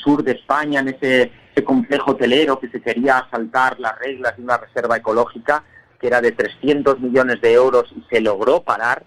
sur 0.03 0.23
de 0.23 0.33
España, 0.33 0.81
en 0.81 0.89
ese, 0.89 1.33
complejo 1.65 2.13
hotelero 2.13 2.59
que 2.59 2.69
se 2.69 2.81
quería 2.81 3.29
saltar 3.31 3.79
las 3.79 3.97
reglas 3.99 4.37
de 4.37 4.43
una 4.43 4.57
reserva 4.57 4.97
ecológica, 4.97 5.63
que 6.01 6.09
era 6.09 6.21
de 6.21 6.33
300 6.33 6.99
millones 7.01 7.41
de 7.41 7.53
euros 7.53 7.85
y 7.95 8.03
se 8.11 8.21
logró 8.21 8.63
parar? 8.63 9.05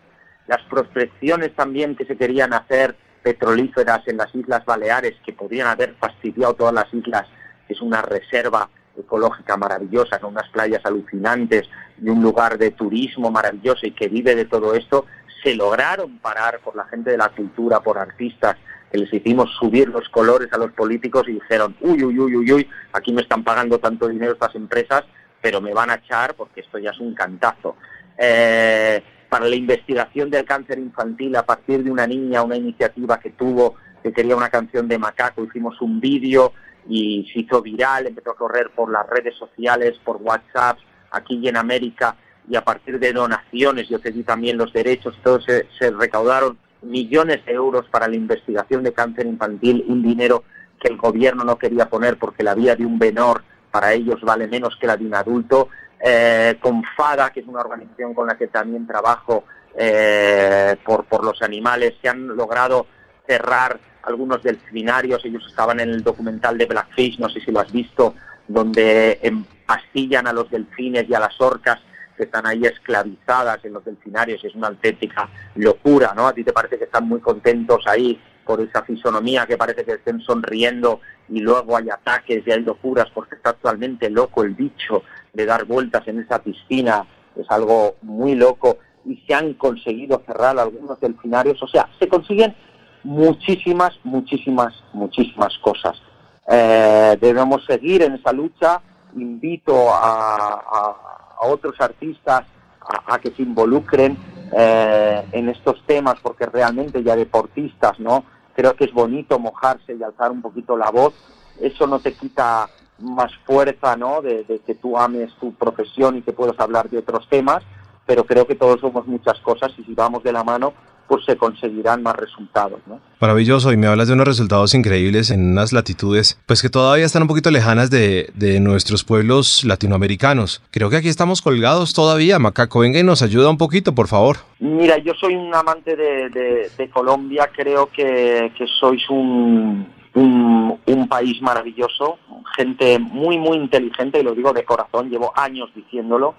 Las 0.47 0.61
prospecciones 0.69 1.53
también 1.55 1.95
que 1.95 2.05
se 2.05 2.15
querían 2.15 2.53
hacer 2.53 2.95
petrolíferas 3.21 4.07
en 4.07 4.17
las 4.17 4.33
Islas 4.33 4.63
Baleares, 4.63 5.15
que 5.25 5.33
podrían 5.33 5.67
haber 5.67 5.95
fastidiado 5.95 6.53
todas 6.53 6.73
las 6.73 6.93
islas, 6.93 7.25
es 7.67 7.81
una 7.81 8.01
reserva 8.01 8.69
ecológica 8.97 9.57
maravillosa, 9.57 10.19
con 10.19 10.31
unas 10.31 10.49
playas 10.49 10.85
alucinantes 10.85 11.67
y 12.01 12.09
un 12.09 12.21
lugar 12.21 12.57
de 12.57 12.71
turismo 12.71 13.29
maravilloso 13.29 13.85
y 13.85 13.91
que 13.91 14.07
vive 14.07 14.35
de 14.35 14.45
todo 14.45 14.73
esto, 14.73 15.05
se 15.43 15.55
lograron 15.55 16.19
parar 16.19 16.59
por 16.59 16.75
la 16.75 16.85
gente 16.85 17.11
de 17.11 17.17
la 17.17 17.29
cultura, 17.29 17.81
por 17.81 17.97
artistas, 17.97 18.55
que 18.91 18.97
les 18.97 19.13
hicimos 19.13 19.49
subir 19.59 19.89
los 19.89 20.07
colores 20.09 20.51
a 20.53 20.57
los 20.57 20.71
políticos 20.71 21.27
y 21.27 21.33
dijeron, 21.33 21.75
uy, 21.81 22.03
uy, 22.03 22.19
uy, 22.19 22.35
uy, 22.35 22.51
uy, 22.51 22.69
aquí 22.93 23.11
me 23.11 23.21
están 23.21 23.43
pagando 23.43 23.79
tanto 23.79 24.07
dinero 24.07 24.33
estas 24.33 24.55
empresas, 24.55 25.03
pero 25.41 25.61
me 25.61 25.73
van 25.73 25.89
a 25.89 25.95
echar 25.95 26.35
porque 26.35 26.61
esto 26.61 26.77
ya 26.77 26.91
es 26.91 26.99
un 26.99 27.13
cantazo. 27.13 27.75
Eh, 28.17 29.03
para 29.29 29.47
la 29.47 29.55
investigación 29.55 30.29
del 30.29 30.45
cáncer 30.45 30.79
infantil 30.79 31.35
a 31.35 31.45
partir 31.45 31.83
de 31.83 31.91
una 31.91 32.07
niña, 32.07 32.43
una 32.43 32.55
iniciativa 32.55 33.19
que 33.19 33.31
tuvo, 33.31 33.75
que 34.01 34.13
quería 34.13 34.35
una 34.35 34.49
canción 34.49 34.87
de 34.87 34.97
macaco, 34.97 35.43
hicimos 35.43 35.81
un 35.81 35.99
vídeo 35.99 36.53
y 36.87 37.29
se 37.33 37.41
hizo 37.41 37.61
viral, 37.61 38.07
empezó 38.07 38.31
a 38.31 38.35
correr 38.35 38.71
por 38.73 38.89
las 38.89 39.07
redes 39.07 39.35
sociales, 39.35 39.99
por 40.03 40.17
WhatsApp, 40.17 40.77
aquí 41.11 41.39
y 41.41 41.49
en 41.49 41.57
América, 41.57 42.15
y 42.49 42.55
a 42.55 42.63
partir 42.63 42.99
de 42.99 43.13
donaciones, 43.13 43.89
yo 43.89 43.99
te 43.99 44.11
di 44.11 44.23
también 44.23 44.57
los 44.57 44.71
derechos, 44.71 45.17
todos 45.23 45.45
se, 45.45 45.91
recaudaron 45.91 46.57
millones 46.81 47.45
de 47.45 47.53
euros 47.53 47.85
para 47.89 48.07
la 48.07 48.15
investigación 48.15 48.83
de 48.83 48.93
cáncer 48.93 49.25
infantil, 49.25 49.83
un 49.87 50.01
dinero 50.01 50.43
que 50.79 50.87
el 50.87 50.97
gobierno 50.97 51.43
no 51.43 51.57
quería 51.57 51.89
poner 51.89 52.17
porque 52.17 52.43
la 52.43 52.55
vía 52.55 52.75
de 52.75 52.85
un 52.85 52.97
menor 52.97 53.43
para 53.71 53.93
ellos 53.93 54.21
vale 54.21 54.47
menos 54.47 54.77
que 54.79 54.87
la 54.87 54.95
de 54.95 55.05
un 55.05 55.15
adulto. 55.15 55.69
Eh, 55.99 56.57
con 56.61 56.83
FADA, 56.95 57.31
que 57.31 57.39
es 57.39 57.47
una 57.47 57.61
organización 57.61 58.13
con 58.13 58.27
la 58.27 58.37
que 58.37 58.47
también 58.47 58.85
trabajo 58.85 59.45
eh, 59.75 60.75
por, 60.85 61.05
por 61.05 61.25
los 61.25 61.41
animales, 61.41 61.95
se 61.99 62.07
han 62.07 62.27
logrado 62.27 62.85
cerrar 63.25 63.79
algunos 64.03 64.43
delfinarios, 64.43 65.25
ellos 65.25 65.43
estaban 65.49 65.79
en 65.79 65.89
el 65.89 66.03
documental 66.03 66.55
de 66.57 66.67
Blackfish, 66.67 67.17
no 67.19 67.29
sé 67.29 67.41
si 67.41 67.51
lo 67.51 67.59
has 67.59 67.71
visto, 67.71 68.13
donde 68.47 69.19
empastillan 69.23 70.27
a 70.27 70.33
los 70.33 70.49
delfines 70.51 71.09
y 71.09 71.15
a 71.15 71.19
las 71.19 71.41
orcas 71.41 71.81
que 72.17 72.23
están 72.23 72.45
ahí 72.47 72.63
esclavizadas 72.63 73.63
en 73.63 73.73
los 73.73 73.85
delfinarios, 73.85 74.43
es 74.43 74.55
una 74.55 74.67
auténtica 74.67 75.29
locura, 75.55 76.13
¿no? 76.15 76.27
A 76.27 76.33
ti 76.33 76.43
te 76.43 76.51
parece 76.51 76.77
que 76.77 76.85
están 76.85 77.07
muy 77.07 77.19
contentos 77.19 77.85
ahí 77.85 78.19
por 78.43 78.59
esa 78.61 78.81
fisonomía, 78.83 79.45
que 79.45 79.57
parece 79.57 79.85
que 79.85 79.93
estén 79.93 80.19
sonriendo 80.21 81.01
y 81.29 81.39
luego 81.39 81.77
hay 81.77 81.89
ataques 81.89 82.43
y 82.45 82.51
hay 82.51 82.61
locuras 82.61 83.07
porque 83.13 83.35
está 83.35 83.53
totalmente 83.53 84.09
loco 84.09 84.43
el 84.43 84.55
bicho 84.55 85.03
de 85.33 85.45
dar 85.45 85.65
vueltas 85.65 86.07
en 86.07 86.21
esa 86.21 86.41
piscina, 86.41 87.05
es 87.35 87.45
algo 87.49 87.95
muy 88.01 88.35
loco 88.35 88.79
y 89.05 89.17
se 89.27 89.33
han 89.33 89.53
conseguido 89.53 90.23
cerrar 90.25 90.57
algunos 90.57 90.99
delfinarios, 90.99 91.61
o 91.61 91.67
sea, 91.67 91.89
se 91.99 92.07
consiguen 92.07 92.55
muchísimas, 93.03 93.93
muchísimas, 94.03 94.73
muchísimas 94.93 95.57
cosas. 95.59 96.01
Eh, 96.49 97.17
debemos 97.19 97.63
seguir 97.65 98.01
en 98.01 98.13
esa 98.15 98.31
lucha, 98.31 98.81
invito 99.15 99.93
a 99.93 101.26
a 101.26 101.26
otros 101.41 101.79
artistas 101.79 102.45
a, 102.81 103.19
que 103.19 103.31
se 103.31 103.41
involucren 103.41 104.17
eh, 104.55 105.27
en 105.31 105.49
estos 105.49 105.83
temas, 105.85 106.15
porque 106.21 106.45
realmente 106.45 107.03
ya 107.03 107.15
deportistas, 107.15 107.99
¿no? 107.99 108.23
Creo 108.55 108.75
que 108.75 108.85
es 108.85 108.93
bonito 108.93 109.37
mojarse 109.39 109.93
y 109.93 110.03
alzar 110.03 110.31
un 110.31 110.41
poquito 110.41 110.77
la 110.77 110.89
voz. 110.89 111.13
Eso 111.59 111.85
no 111.85 111.99
te 111.99 112.13
quita 112.13 112.69
más 112.99 113.31
fuerza, 113.45 113.95
¿no? 113.95 114.21
De, 114.21 114.43
de 114.45 114.59
que 114.59 114.75
tú 114.75 114.97
ames 114.97 115.33
tu 115.39 115.53
profesión 115.53 116.17
y 116.17 116.21
que 116.21 116.33
puedas 116.33 116.59
hablar 116.59 116.89
de 116.89 116.97
otros 116.99 117.27
temas, 117.29 117.63
pero 118.05 118.25
creo 118.25 118.47
que 118.47 118.55
todos 118.55 118.79
somos 118.79 119.05
muchas 119.05 119.39
cosas 119.41 119.71
y 119.77 119.83
si 119.83 119.93
vamos 119.93 120.23
de 120.23 120.31
la 120.31 120.43
mano, 120.43 120.73
pues 121.07 121.25
se 121.25 121.35
conseguirán 121.37 122.03
más 122.03 122.15
resultados. 122.15 122.79
¿no? 122.85 122.99
Maravilloso, 123.19 123.71
y 123.71 123.77
me 123.77 123.87
hablas 123.87 124.07
de 124.07 124.13
unos 124.13 124.27
resultados 124.27 124.73
increíbles 124.73 125.31
en 125.31 125.51
unas 125.51 125.73
latitudes, 125.73 126.39
pues 126.45 126.61
que 126.61 126.69
todavía 126.69 127.05
están 127.05 127.23
un 127.23 127.27
poquito 127.27 127.49
lejanas 127.51 127.89
de, 127.89 128.29
de 128.35 128.59
nuestros 128.59 129.03
pueblos 129.03 129.63
latinoamericanos. 129.63 130.61
Creo 130.71 130.89
que 130.89 130.97
aquí 130.97 131.07
estamos 131.07 131.41
colgados 131.41 131.93
todavía. 131.93 132.39
Macaco, 132.39 132.79
venga 132.79 132.99
y 132.99 133.03
nos 133.03 133.21
ayuda 133.21 133.49
un 133.49 133.57
poquito, 133.57 133.95
por 133.95 134.07
favor. 134.07 134.37
Mira, 134.59 134.97
yo 134.97 135.13
soy 135.13 135.35
un 135.35 135.53
amante 135.53 135.95
de, 135.95 136.29
de, 136.77 136.89
Colombia, 136.89 137.49
creo 137.55 137.89
que, 137.91 138.51
que 138.57 138.65
sois 138.79 139.07
un, 139.09 139.87
un, 140.15 140.79
un, 140.85 141.07
país 141.07 141.41
maravilloso, 141.41 142.17
gente 142.55 142.97
muy, 142.97 143.37
muy 143.37 143.57
inteligente, 143.57 144.19
y 144.19 144.23
lo 144.23 144.33
digo 144.33 144.53
de 144.53 144.63
corazón, 144.63 145.09
llevo 145.09 145.31
años 145.35 145.69
diciéndolo 145.75 146.33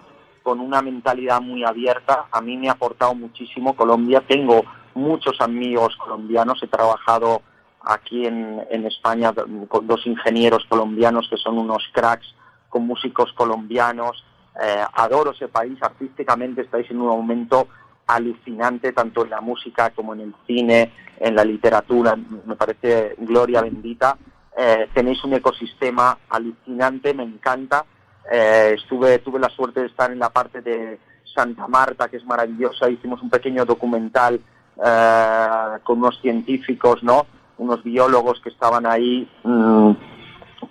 con 0.48 0.60
una 0.60 0.80
mentalidad 0.80 1.42
muy 1.42 1.62
abierta. 1.62 2.24
A 2.32 2.40
mí 2.40 2.56
me 2.56 2.70
ha 2.70 2.72
aportado 2.72 3.14
muchísimo 3.14 3.76
Colombia. 3.76 4.22
Tengo 4.26 4.62
muchos 4.94 5.42
amigos 5.42 5.94
colombianos. 5.98 6.62
He 6.62 6.68
trabajado 6.68 7.42
aquí 7.82 8.24
en, 8.24 8.64
España 8.86 9.34
con 9.68 9.86
dos 9.86 10.06
ingenieros 10.06 10.64
colombianos 10.66 11.28
que 11.28 11.36
son 11.36 11.58
unos 11.58 11.84
cracks, 11.92 12.34
con 12.70 12.86
músicos 12.86 13.30
colombianos. 13.34 14.24
Eh, 14.58 14.82
adoro 14.94 15.32
ese 15.32 15.48
país. 15.48 15.76
Artísticamente 15.82 16.62
estáis 16.62 16.90
en 16.90 17.02
un 17.02 17.08
momento 17.08 17.68
alucinante, 18.06 18.94
tanto 18.94 19.24
en 19.24 19.30
la 19.30 19.42
música 19.42 19.90
como 19.90 20.14
en 20.14 20.20
el 20.20 20.34
cine, 20.46 20.94
en 21.20 21.34
la 21.34 21.44
literatura. 21.44 22.16
Me 22.16 22.56
parece 22.56 23.16
gloria 23.18 23.60
bendita. 23.60 24.16
Eh, 24.56 24.88
tenéis 24.94 25.22
un 25.24 25.34
ecosistema 25.34 26.16
alucinante, 26.30 27.12
me 27.12 27.24
encanta 27.24 27.84
eh, 28.30 28.74
estuve, 28.76 29.18
tuve 29.20 29.38
la 29.40 29.48
suerte 29.48 29.80
de 29.80 29.86
estar 29.86 30.10
en 30.10 30.18
la 30.18 30.30
parte 30.30 30.60
de 30.60 30.98
Santa 31.34 31.66
Marta, 31.66 32.08
que 32.08 32.18
es 32.18 32.24
maravillosa. 32.24 32.90
Hicimos 32.90 33.22
un 33.22 33.30
pequeño 33.30 33.64
documental 33.64 34.40
eh, 34.84 35.78
con 35.82 35.98
unos 35.98 36.20
científicos, 36.20 37.02
¿no? 37.02 37.26
Unos 37.58 37.82
biólogos 37.82 38.40
que 38.40 38.50
estaban 38.50 38.86
ahí 38.86 39.28
mm, 39.42 39.92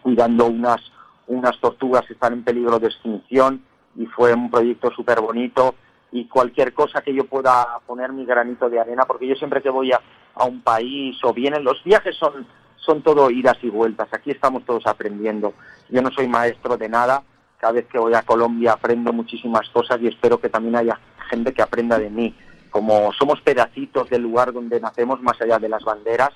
cuidando 0.01 0.45
unas, 0.45 0.81
unas 1.27 1.59
tortugas 1.59 2.05
que 2.05 2.13
están 2.13 2.33
en 2.33 2.43
peligro 2.43 2.79
de 2.79 2.87
extinción 2.87 3.61
y 3.95 4.05
fue 4.05 4.33
un 4.33 4.49
proyecto 4.49 4.91
súper 4.91 5.19
bonito 5.19 5.75
y 6.11 6.25
cualquier 6.25 6.73
cosa 6.73 7.01
que 7.01 7.13
yo 7.13 7.25
pueda 7.25 7.79
poner 7.85 8.13
mi 8.13 8.25
granito 8.25 8.69
de 8.69 8.79
arena, 8.79 9.03
porque 9.05 9.27
yo 9.27 9.35
siempre 9.35 9.61
que 9.61 9.69
voy 9.69 9.91
a, 9.91 9.99
a 10.35 10.45
un 10.45 10.61
país 10.61 11.17
o 11.23 11.33
vienen 11.33 11.63
los 11.63 11.83
viajes 11.83 12.15
son, 12.15 12.47
son 12.77 13.01
todo 13.01 13.29
idas 13.29 13.57
y 13.61 13.69
vueltas, 13.69 14.07
aquí 14.11 14.31
estamos 14.31 14.63
todos 14.63 14.87
aprendiendo. 14.87 15.53
Yo 15.89 16.01
no 16.01 16.09
soy 16.11 16.27
maestro 16.27 16.77
de 16.77 16.87
nada, 16.87 17.23
cada 17.59 17.73
vez 17.73 17.87
que 17.87 17.99
voy 17.99 18.13
a 18.13 18.21
Colombia 18.21 18.73
aprendo 18.73 19.11
muchísimas 19.11 19.69
cosas 19.69 19.99
y 20.01 20.07
espero 20.07 20.39
que 20.39 20.49
también 20.49 20.75
haya 20.75 20.99
gente 21.29 21.53
que 21.53 21.61
aprenda 21.61 21.97
de 21.97 22.09
mí. 22.09 22.35
Como 22.69 23.11
somos 23.13 23.41
pedacitos 23.41 24.09
del 24.09 24.21
lugar 24.21 24.53
donde 24.53 24.79
nacemos, 24.79 25.21
más 25.21 25.41
allá 25.41 25.57
de 25.57 25.69
las 25.69 25.83
banderas, 25.83 26.29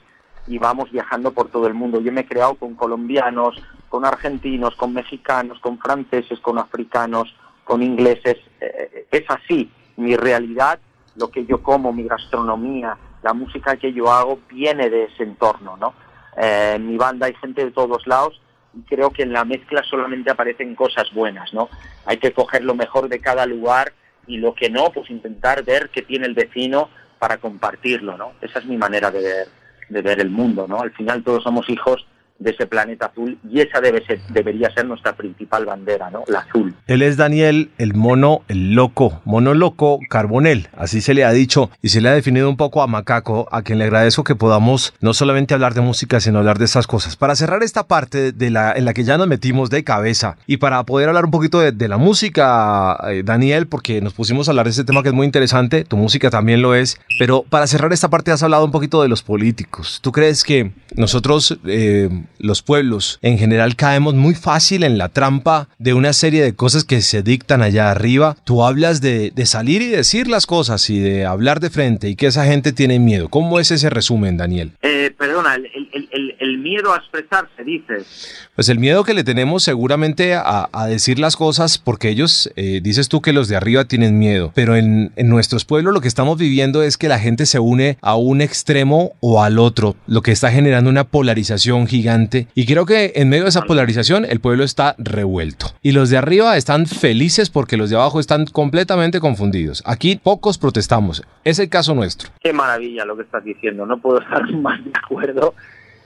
y 0.48 0.58
vamos 0.58 0.92
viajando 0.92 1.32
por 1.32 1.50
todo 1.50 1.68
el 1.68 1.74
mundo. 1.74 2.02
Yo 2.02 2.12
me 2.12 2.22
he 2.22 2.26
creado 2.26 2.56
con 2.56 2.76
colombianos, 2.76 3.56
con 3.90 4.06
argentinos, 4.06 4.76
con 4.76 4.94
mexicanos, 4.94 5.60
con 5.60 5.78
franceses, 5.78 6.40
con 6.40 6.58
africanos, 6.58 7.34
con 7.64 7.84
ingleses. 7.84 8.38
Eh, 8.60 9.08
es 9.12 9.24
así, 9.30 9.72
mi 9.98 10.16
realidad, 10.16 10.80
lo 11.16 11.30
que 11.30 11.46
yo 11.46 11.62
como, 11.62 11.94
mi 11.94 12.04
gastronomía, 12.04 12.98
la 13.22 13.34
música 13.34 13.78
que 13.78 13.94
yo 13.94 14.12
hago 14.12 14.40
viene 14.50 14.90
de 14.90 15.04
ese 15.04 15.24
entorno, 15.24 15.78
¿no? 15.78 15.94
Eh, 16.38 16.74
en 16.76 16.88
mi 16.88 16.98
banda 16.98 17.28
hay 17.28 17.36
gente 17.36 17.64
de 17.64 17.72
todos 17.72 18.08
lados 18.08 18.42
creo 18.88 19.12
que 19.12 19.24
en 19.24 19.34
la 19.34 19.46
mezcla 19.46 19.84
solamente 19.84 20.32
aparecen 20.32 20.76
cosas 20.76 21.12
buenas, 21.14 21.54
¿no? 21.54 21.70
Hay 22.06 22.18
que 22.18 22.34
coger 22.34 22.64
lo 22.64 22.76
mejor 22.76 23.10
de 23.10 23.20
cada 23.20 23.46
lugar 23.46 23.94
y 24.28 24.38
lo 24.38 24.54
que 24.54 24.70
no, 24.70 24.92
pues 24.92 25.10
intentar 25.10 25.64
ver 25.64 25.90
qué 25.90 26.02
tiene 26.02 26.26
el 26.26 26.34
vecino 26.34 26.90
para 27.20 27.38
compartirlo, 27.38 28.18
¿no? 28.18 28.34
Esa 28.42 28.60
es 28.60 28.66
mi 28.66 28.78
manera 28.78 29.12
de 29.12 29.22
ver, 29.22 29.48
de 29.90 30.02
ver 30.02 30.20
el 30.20 30.30
mundo, 30.30 30.68
¿no? 30.68 30.82
Al 30.82 30.92
final 30.92 31.24
todos 31.24 31.44
somos 31.44 31.70
hijos 31.70 32.06
de 32.42 32.52
ese 32.52 32.66
planeta 32.66 33.06
azul 33.06 33.38
y 33.50 33.62
esa 33.62 33.80
debe 33.80 34.04
ser, 34.06 34.20
debería 34.30 34.70
ser 34.72 34.86
nuestra 34.86 35.14
principal 35.14 35.66
bandera, 35.66 36.10
¿no? 36.10 36.24
La 36.28 36.40
azul. 36.40 36.74
Él 36.88 37.04
es 37.04 37.16
Daniel, 37.16 37.70
el 37.78 37.94
mono, 37.94 38.42
el 38.48 38.74
loco, 38.74 39.22
mono 39.26 39.54
loco 39.54 40.00
Carbonel, 40.10 40.68
así 40.76 41.02
se 41.02 41.14
le 41.14 41.24
ha 41.24 41.32
dicho 41.32 41.70
y 41.82 41.90
se 41.90 42.02
le 42.02 42.10
ha 42.10 42.14
definido 42.14 42.50
un 42.50 42.58
poco 42.58 42.82
a 42.82 42.88
Macaco, 42.88 43.48
a 43.52 43.62
quien 43.62 43.78
le 43.78 43.86
agradezco 43.86 44.24
que 44.24 44.36
podamos 44.36 44.94
no 45.02 45.14
solamente 45.14 45.54
hablar 45.54 45.76
de 45.76 45.82
música, 45.82 46.20
sino 46.20 46.40
hablar 46.40 46.58
de 46.58 46.66
estas 46.66 46.88
cosas. 46.88 47.16
Para 47.16 47.36
cerrar 47.36 47.62
esta 47.62 47.88
parte 47.88 48.32
de 48.32 48.50
la, 48.50 48.74
en 48.74 48.86
la 48.86 48.94
que 48.94 49.04
ya 49.04 49.18
nos 49.18 49.28
metimos 49.28 49.70
de 49.70 49.84
cabeza 49.84 50.38
y 50.48 50.58
para 50.58 50.84
poder 50.84 51.10
hablar 51.10 51.26
un 51.26 51.32
poquito 51.32 51.60
de, 51.60 51.88
la 51.88 51.98
música, 51.98 52.98
eh, 53.10 53.22
Daniel, 53.24 53.68
porque 53.68 54.02
nos 54.02 54.14
pusimos 54.14 54.48
a 54.48 54.52
hablar 54.52 54.66
de 54.66 54.72
este 54.72 54.84
tema 54.84 55.04
que 55.04 55.10
es 55.10 55.16
muy 55.16 55.26
interesante, 55.26 55.84
tu 55.84 55.98
música 55.98 56.30
también 56.30 56.62
lo 56.62 56.74
es, 56.74 57.00
pero 57.20 57.44
para 57.44 57.68
cerrar 57.68 57.94
esta 57.94 58.10
parte 58.10 58.32
has 58.32 58.42
hablado 58.42 58.66
un 58.66 58.72
poquito 58.72 59.02
de 59.02 59.10
los 59.10 59.22
políticos. 59.22 60.00
¿Tú 60.02 60.12
crees 60.12 60.44
que 60.44 60.72
nosotros... 60.96 61.60
Eh, 61.66 62.10
los 62.40 62.62
pueblos 62.62 63.20
en 63.22 63.38
general 63.38 63.76
caemos 63.76 64.14
muy 64.14 64.36
fácil 64.36 64.84
en 64.84 64.98
la 64.98 65.10
trampa 65.10 65.68
de 65.78 65.94
una 65.94 66.14
serie 66.14 66.44
de 66.44 66.56
cosas 66.56 66.84
que 66.84 67.02
se 67.02 67.24
dictan 67.24 67.62
allá 67.62 67.92
arriba. 67.92 68.36
Tú 68.44 68.64
hablas 68.64 69.02
de, 69.02 69.34
salir 69.46 69.82
y 69.82 69.88
decir 69.88 70.28
las 70.28 70.46
cosas 70.46 70.90
y 70.90 71.00
de 71.00 71.26
hablar 71.26 71.60
de 71.60 71.70
frente 71.70 72.10
y 72.10 72.16
que 72.16 72.28
esa 72.28 72.46
gente 72.46 72.72
tiene 72.72 73.00
miedo. 73.00 73.28
¿Cómo 73.30 73.60
es 73.60 73.72
ese 73.72 73.90
resumen, 73.90 74.38
Daniel? 74.38 74.72
Eh, 74.82 75.14
perdona, 75.18 75.56
el, 75.56 76.58
miedo 76.62 76.94
a 76.94 76.98
expresarse, 76.98 77.64
dices. 77.64 78.48
Pues 78.56 78.70
el 78.70 78.78
miedo 78.78 79.04
que 79.04 79.16
le 79.16 79.24
tenemos 79.24 79.64
seguramente 79.64 80.36
a, 80.36 80.70
decir 80.88 81.18
las 81.18 81.36
cosas 81.36 81.78
porque 81.78 82.10
ellos, 82.10 82.52
eh, 82.56 82.82
dices 82.84 83.10
tú 83.10 83.22
que 83.22 83.34
los 83.34 83.48
de 83.48 83.56
arriba 83.56 83.86
tienen 83.86 84.20
miedo, 84.20 84.52
pero 84.54 84.76
en, 84.76 85.12
en 85.16 85.30
nuestros 85.30 85.66
pueblos 85.66 85.94
lo 85.94 86.02
que 86.02 86.08
estamos 86.08 86.38
viviendo 86.38 86.84
es 86.84 86.98
que 86.98 87.08
la 87.08 87.20
gente 87.20 87.46
se 87.46 87.60
une 87.60 87.98
a 88.02 88.16
un 88.16 88.42
extremo 88.42 89.14
o 89.22 89.42
al 89.42 89.58
otro, 89.58 89.96
lo 90.06 90.22
que 90.22 90.32
está 90.32 90.52
generando 90.52 90.90
una 90.90 91.06
polarización 91.06 91.88
gigante 91.88 92.21
y 92.56 92.66
creo 92.66 92.86
que 92.86 93.14
en 93.16 93.30
medio 93.30 93.44
de 93.44 93.50
esa 93.50 93.64
polarización 93.64 94.26
el 94.26 94.40
pueblo 94.40 94.64
está 94.64 94.96
revuelto. 94.98 95.68
Y 95.82 95.92
los 95.92 96.10
de 96.10 96.18
arriba 96.18 96.58
están 96.58 96.86
felices 96.86 97.50
porque 97.50 97.78
los 97.78 97.90
de 97.90 97.96
abajo 97.96 98.20
están 98.20 98.46
completamente 98.46 99.20
confundidos. 99.20 99.82
Aquí 99.86 100.16
pocos 100.16 100.58
protestamos. 100.58 101.24
Es 101.44 101.60
el 101.60 101.70
caso 101.70 101.96
nuestro. 101.96 102.30
Qué 102.40 102.54
maravilla 102.54 103.06
lo 103.06 103.16
que 103.16 103.24
estás 103.24 103.44
diciendo. 103.44 103.86
No 103.86 104.00
puedo 104.00 104.22
estar 104.22 104.50
más 104.52 104.84
de 104.84 104.92
acuerdo. 104.96 105.54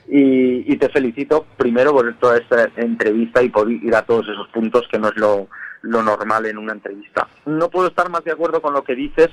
Y, 0.08 0.76
te 0.76 0.88
felicito 0.88 1.46
primero 1.56 1.92
por 1.92 2.14
toda 2.18 2.38
esta 2.38 2.70
entrevista 2.76 3.42
y 3.42 3.48
por 3.48 3.70
ir 3.70 3.94
a 3.94 4.02
todos 4.02 4.28
esos 4.28 4.46
puntos 4.48 4.86
que 4.88 4.98
no 4.98 5.08
es 5.08 5.16
lo, 5.16 5.48
lo 5.82 6.02
normal 6.02 6.46
en 6.46 6.58
una 6.58 6.74
entrevista. 6.74 7.26
No 7.44 7.70
puedo 7.70 7.88
estar 7.88 8.08
más 8.08 8.22
de 8.22 8.30
acuerdo 8.30 8.62
con 8.62 8.72
lo 8.72 8.84
que 8.84 8.94
dices. 8.94 9.30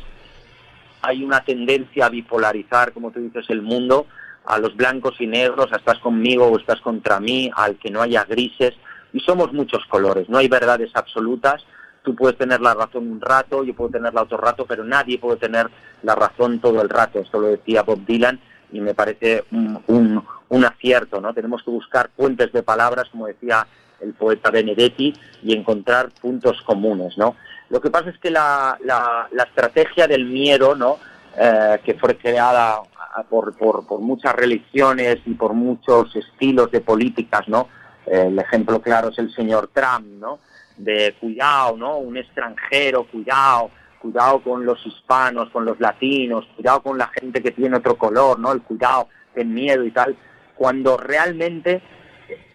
Hay 1.03 1.23
una 1.23 1.41
tendencia 1.41 2.07
a 2.07 2.09
bipolarizar, 2.09 2.91
como 2.93 3.11
tú 3.11 3.19
dices, 3.19 3.45
el 3.49 3.61
mundo 3.61 4.07
a 4.45 4.59
los 4.59 4.75
blancos 4.75 5.15
y 5.19 5.27
negros, 5.27 5.71
a 5.71 5.77
estás 5.77 5.99
conmigo 5.99 6.47
o 6.47 6.57
estás 6.57 6.81
contra 6.81 7.19
mí, 7.19 7.49
al 7.55 7.77
que 7.77 7.89
no 7.89 8.01
haya 8.01 8.25
grises, 8.25 8.73
y 9.13 9.19
somos 9.19 9.53
muchos 9.53 9.85
colores, 9.85 10.27
no 10.29 10.39
hay 10.39 10.47
verdades 10.47 10.91
absolutas, 10.95 11.65
tú 12.03 12.15
puedes 12.15 12.37
tener 12.37 12.59
la 12.61 12.73
razón 12.73 13.09
un 13.09 13.21
rato, 13.21 13.63
yo 13.63 13.73
puedo 13.73 13.91
tenerla 13.91 14.23
otro 14.23 14.37
rato, 14.37 14.65
pero 14.65 14.83
nadie 14.83 15.19
puede 15.19 15.37
tener 15.37 15.69
la 16.01 16.15
razón 16.15 16.59
todo 16.59 16.81
el 16.81 16.89
rato, 16.89 17.19
esto 17.19 17.39
lo 17.39 17.47
decía 17.47 17.83
Bob 17.83 18.05
Dylan 18.05 18.39
y 18.71 18.81
me 18.81 18.93
parece 18.93 19.45
un, 19.51 20.23
un, 20.49 20.65
acierto, 20.65 21.21
¿no? 21.21 21.33
Tenemos 21.33 21.61
que 21.63 21.69
buscar 21.69 22.09
puentes 22.09 22.51
de 22.51 22.63
palabras, 22.63 23.07
como 23.09 23.27
decía 23.27 23.67
el 24.01 24.13
poeta 24.13 24.49
Benedetti, 24.49 25.13
y 25.43 25.53
encontrar 25.53 26.09
puntos 26.09 26.59
comunes, 26.63 27.15
¿no? 27.17 27.35
Lo 27.69 27.79
que 27.79 27.91
pasa 27.91 28.09
es 28.09 28.17
que 28.17 28.31
la, 28.31 28.77
la 28.83 29.43
estrategia 29.43 30.07
del 30.07 30.25
miedo, 30.25 30.75
¿no? 30.75 30.97
Eh, 31.35 31.79
que 31.83 31.95
fue 31.95 32.15
creada 32.15 32.81
por, 33.27 33.57
por, 33.57 33.87
por, 33.87 33.99
muchas 34.01 34.35
religiones 34.35 35.17
y 35.25 35.33
por 35.33 35.53
muchos 35.53 36.15
estilos 36.15 36.69
de 36.69 36.81
políticas, 36.81 37.47
¿no? 37.47 37.67
el 38.05 38.37
ejemplo 38.37 38.81
claro 38.81 39.09
es 39.09 39.17
el 39.17 39.33
señor 39.33 39.69
Trump, 39.73 40.05
¿no? 40.19 40.39
De 40.77 41.15
cuidado, 41.19 41.77
¿no? 41.77 41.97
Un 41.97 42.17
extranjero, 42.17 43.05
cuidado, 43.05 43.71
cuidado 43.99 44.41
con 44.41 44.65
los 44.65 44.85
hispanos, 44.85 45.49
con 45.51 45.65
los 45.65 45.79
latinos, 45.79 46.45
cuidado 46.55 46.81
con 46.81 46.97
la 46.97 47.07
gente 47.07 47.41
que 47.41 47.51
tiene 47.51 47.77
otro 47.77 47.97
color, 47.97 48.39
¿no? 48.39 48.51
El 48.51 48.61
cuidado, 48.61 49.07
el 49.35 49.47
miedo 49.47 49.83
y 49.83 49.91
tal, 49.91 50.15
cuando 50.55 50.97
realmente 50.97 51.81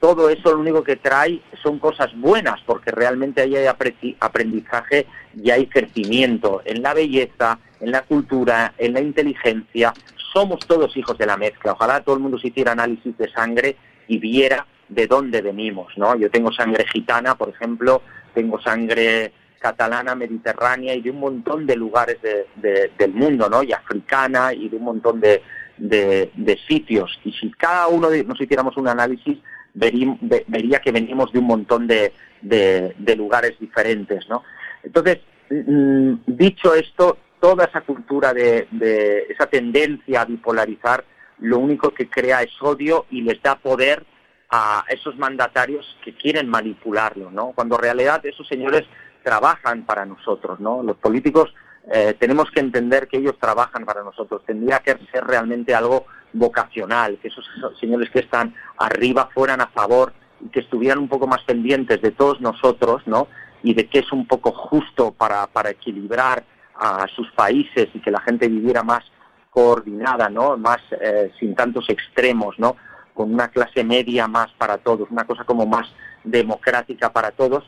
todo 0.00 0.28
eso 0.28 0.52
lo 0.52 0.60
único 0.60 0.82
que 0.82 0.96
trae 0.96 1.40
son 1.62 1.78
cosas 1.78 2.10
buenas, 2.16 2.60
porque 2.66 2.90
realmente 2.90 3.42
ahí 3.42 3.56
hay 3.56 3.66
aprendizaje 4.20 5.06
y 5.34 5.50
hay 5.50 5.66
crecimiento 5.66 6.62
en 6.64 6.82
la 6.82 6.94
belleza, 6.94 7.58
en 7.80 7.90
la 7.90 8.02
cultura, 8.02 8.74
en 8.78 8.92
la 8.92 9.00
inteligencia. 9.00 9.92
Somos 10.32 10.60
todos 10.66 10.96
hijos 10.96 11.16
de 11.18 11.26
la 11.26 11.36
mezcla. 11.36 11.72
Ojalá 11.72 12.00
todo 12.02 12.16
el 12.16 12.22
mundo 12.22 12.38
se 12.38 12.48
hiciera 12.48 12.72
análisis 12.72 13.16
de 13.16 13.30
sangre 13.30 13.76
y 14.06 14.18
viera 14.18 14.66
de 14.88 15.06
dónde 15.06 15.42
venimos, 15.42 15.92
¿no? 15.96 16.16
Yo 16.16 16.30
tengo 16.30 16.52
sangre 16.52 16.86
gitana, 16.92 17.34
por 17.34 17.50
ejemplo, 17.50 18.02
tengo 18.34 18.60
sangre 18.60 19.32
catalana, 19.58 20.14
mediterránea 20.14 20.94
y 20.94 21.02
de 21.02 21.10
un 21.10 21.20
montón 21.20 21.66
de 21.66 21.76
lugares 21.76 22.18
del 22.22 23.12
mundo, 23.12 23.48
¿no? 23.50 23.62
Y 23.62 23.72
africana 23.72 24.52
y 24.52 24.68
de 24.68 24.76
un 24.76 24.84
montón 24.84 25.20
de, 25.20 25.42
sitios. 26.66 27.18
Y 27.24 27.32
si 27.32 27.50
cada 27.52 27.88
uno 27.88 28.08
de, 28.08 28.24
nos 28.24 28.40
hiciéramos 28.40 28.76
un 28.76 28.88
análisis, 28.88 29.38
vería 29.74 30.80
que 30.80 30.92
venimos 30.92 31.32
de 31.32 31.38
un 31.38 31.46
montón 31.46 31.86
de, 31.86 32.12
lugares 33.16 33.58
diferentes, 33.58 34.28
¿no? 34.28 34.42
Entonces, 34.82 35.18
mm, 35.50 36.14
dicho 36.26 36.74
esto, 36.74 37.18
toda 37.40 37.64
esa 37.64 37.80
cultura 37.82 38.32
de, 38.32 39.26
esa 39.28 39.46
tendencia 39.46 40.22
a 40.22 40.24
bipolarizar, 40.24 41.04
lo 41.38 41.58
único 41.58 41.90
que 41.90 42.08
crea 42.08 42.42
es 42.42 42.50
odio 42.60 43.06
y 43.10 43.22
les 43.22 43.40
da 43.42 43.56
poder 43.56 44.04
a 44.50 44.84
esos 44.88 45.16
mandatarios 45.16 45.96
que 46.04 46.14
quieren 46.14 46.48
manipularlo, 46.48 47.30
¿no? 47.30 47.52
Cuando 47.52 47.76
en 47.76 47.82
realidad 47.82 48.24
esos 48.24 48.46
señores 48.48 48.84
trabajan 49.22 49.84
para 49.84 50.04
nosotros, 50.06 50.58
¿no? 50.58 50.82
Los 50.82 50.96
políticos 50.96 51.54
eh, 51.90 52.14
tenemos 52.18 52.50
que 52.50 52.60
entender 52.60 53.08
que 53.08 53.18
ellos 53.18 53.38
trabajan 53.38 53.84
para 53.84 54.02
nosotros. 54.02 54.42
Tendría 54.46 54.80
que 54.80 54.96
ser 55.12 55.24
realmente 55.24 55.74
algo 55.74 56.06
vocacional, 56.32 57.18
que 57.20 57.28
esos 57.28 57.44
señores 57.80 58.10
que 58.10 58.20
están 58.20 58.54
arriba 58.78 59.30
fueran 59.34 59.60
a 59.60 59.68
favor 59.68 60.12
y 60.40 60.48
que 60.48 60.60
estuvieran 60.60 60.98
un 60.98 61.08
poco 61.08 61.26
más 61.26 61.42
pendientes 61.44 62.00
de 62.00 62.10
todos 62.10 62.40
nosotros, 62.40 63.02
¿no? 63.06 63.28
Y 63.62 63.74
de 63.74 63.88
que 63.88 64.00
es 64.00 64.12
un 64.12 64.26
poco 64.26 64.52
justo 64.52 65.12
para, 65.12 65.46
para 65.46 65.70
equilibrar 65.70 66.44
a 66.78 67.06
sus 67.14 67.30
países 67.32 67.88
y 67.92 68.00
que 68.00 68.10
la 68.10 68.20
gente 68.20 68.48
viviera 68.48 68.82
más 68.82 69.04
coordinada, 69.50 70.28
¿no? 70.28 70.56
Más 70.56 70.78
eh, 71.00 71.32
sin 71.38 71.54
tantos 71.54 71.88
extremos, 71.88 72.58
¿no? 72.58 72.76
Con 73.14 73.34
una 73.34 73.48
clase 73.48 73.82
media 73.82 74.28
más 74.28 74.48
para 74.56 74.78
todos, 74.78 75.10
una 75.10 75.24
cosa 75.24 75.44
como 75.44 75.66
más 75.66 75.86
democrática 76.22 77.12
para 77.12 77.32
todos, 77.32 77.64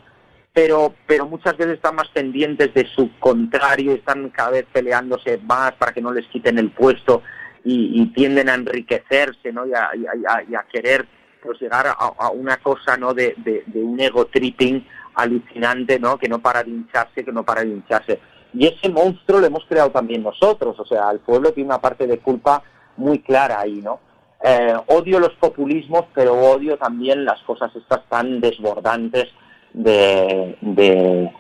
pero, 0.53 0.95
pero 1.07 1.27
muchas 1.27 1.57
veces 1.57 1.75
están 1.75 1.97
más 1.97 2.09
pendientes 2.09 2.73
de 2.75 2.87
su 2.95 3.11
contrario, 3.19 3.93
están 3.93 4.31
cada 4.31 4.51
vez 4.51 4.67
peleándose 4.73 5.39
más 5.39 5.73
para 5.73 5.93
que 5.93 6.01
no 6.01 6.13
les 6.13 6.27
quiten 6.27 6.59
el 6.59 6.71
puesto 6.71 7.23
y, 7.65 8.07
tienden 8.15 8.49
a 8.49 8.55
enriquecerse 8.55 9.53
¿no? 9.53 9.67
y, 9.67 9.73
a, 9.75 10.65
querer 10.73 11.07
pues, 11.43 11.61
llegar 11.61 11.87
a, 11.87 12.31
una 12.31 12.57
cosa 12.57 12.97
¿no? 12.97 13.15
de, 13.15 13.35
un 13.75 14.01
ego 14.01 14.27
tripping 14.27 14.85
alucinante 15.15 15.99
¿no? 15.99 16.19
que 16.19 16.29
no 16.29 16.41
para 16.41 16.65
de 16.65 16.71
hincharse, 16.71 17.25
que 17.25 17.33
no 17.33 17.45
para 17.45 17.63
de 17.63 17.71
hincharse. 17.71 18.21
Y 18.53 18.67
ese 18.67 18.89
monstruo 18.89 19.41
lo 19.41 19.47
hemos 19.47 19.65
creado 19.67 19.91
también 19.91 20.23
nosotros, 20.23 20.79
o 20.79 20.85
sea, 20.85 21.11
el 21.11 21.21
pueblo 21.21 21.53
tiene 21.53 21.69
una 21.69 21.81
parte 21.81 22.07
de 22.07 22.19
culpa 22.19 22.63
muy 22.97 23.21
clara 23.21 23.61
ahí, 23.61 23.81
¿no? 23.83 24.01
Eh, 24.43 24.75
odio 24.87 25.21
los 25.21 25.35
populismos, 25.35 26.07
pero 26.15 26.35
odio 26.35 26.79
también 26.79 27.25
las 27.25 27.41
cosas 27.43 27.75
estas 27.77 28.09
tan 28.09 28.41
desbordantes 28.41 29.29
de, 29.73 30.57
de, 30.63 31.31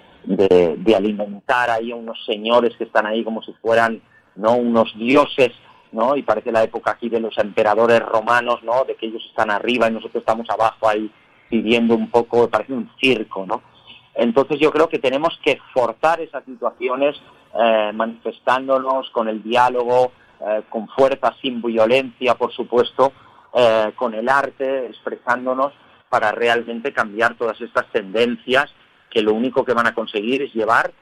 de, 0.76 0.94
alimentar 0.94 1.70
ahí 1.70 1.92
a 1.92 1.96
unos 1.96 2.18
señores 2.26 2.76
que 2.76 2.84
están 2.84 3.06
ahí 3.06 3.24
como 3.24 3.42
si 3.42 3.52
fueran 3.54 4.02
no 4.36 4.54
unos 4.54 4.92
dioses 4.96 5.50
¿no? 5.92 6.16
Y 6.16 6.22
parece 6.22 6.52
la 6.52 6.62
época 6.62 6.92
aquí 6.92 7.08
de 7.08 7.20
los 7.20 7.36
emperadores 7.38 8.00
romanos, 8.00 8.62
¿no? 8.62 8.84
De 8.84 8.94
que 8.94 9.06
ellos 9.06 9.22
están 9.28 9.50
arriba 9.50 9.88
y 9.88 9.92
nosotros 9.92 10.22
estamos 10.22 10.48
abajo 10.48 10.88
ahí 10.88 11.10
viviendo 11.50 11.94
un 11.94 12.10
poco, 12.10 12.48
parece 12.48 12.72
un 12.72 12.90
circo, 13.00 13.44
¿no? 13.46 13.62
Entonces 14.14 14.58
yo 14.58 14.70
creo 14.70 14.88
que 14.88 14.98
tenemos 14.98 15.38
que 15.44 15.58
forzar 15.72 16.20
esas 16.20 16.44
situaciones 16.44 17.20
eh, 17.54 17.90
manifestándonos 17.94 19.10
con 19.10 19.28
el 19.28 19.42
diálogo, 19.42 20.12
eh, 20.40 20.62
con 20.68 20.88
fuerza, 20.88 21.34
sin 21.40 21.60
violencia, 21.62 22.34
por 22.34 22.52
supuesto, 22.52 23.12
eh, 23.54 23.92
con 23.96 24.14
el 24.14 24.28
arte, 24.28 24.86
expresándonos 24.86 25.72
para 26.08 26.32
realmente 26.32 26.92
cambiar 26.92 27.36
todas 27.36 27.60
estas 27.60 27.86
tendencias 27.92 28.72
que 29.10 29.22
lo 29.22 29.34
único 29.34 29.64
que 29.64 29.74
van 29.74 29.86
a 29.86 29.94
conseguir 29.94 30.42
es 30.42 30.52
llevar 30.52 30.92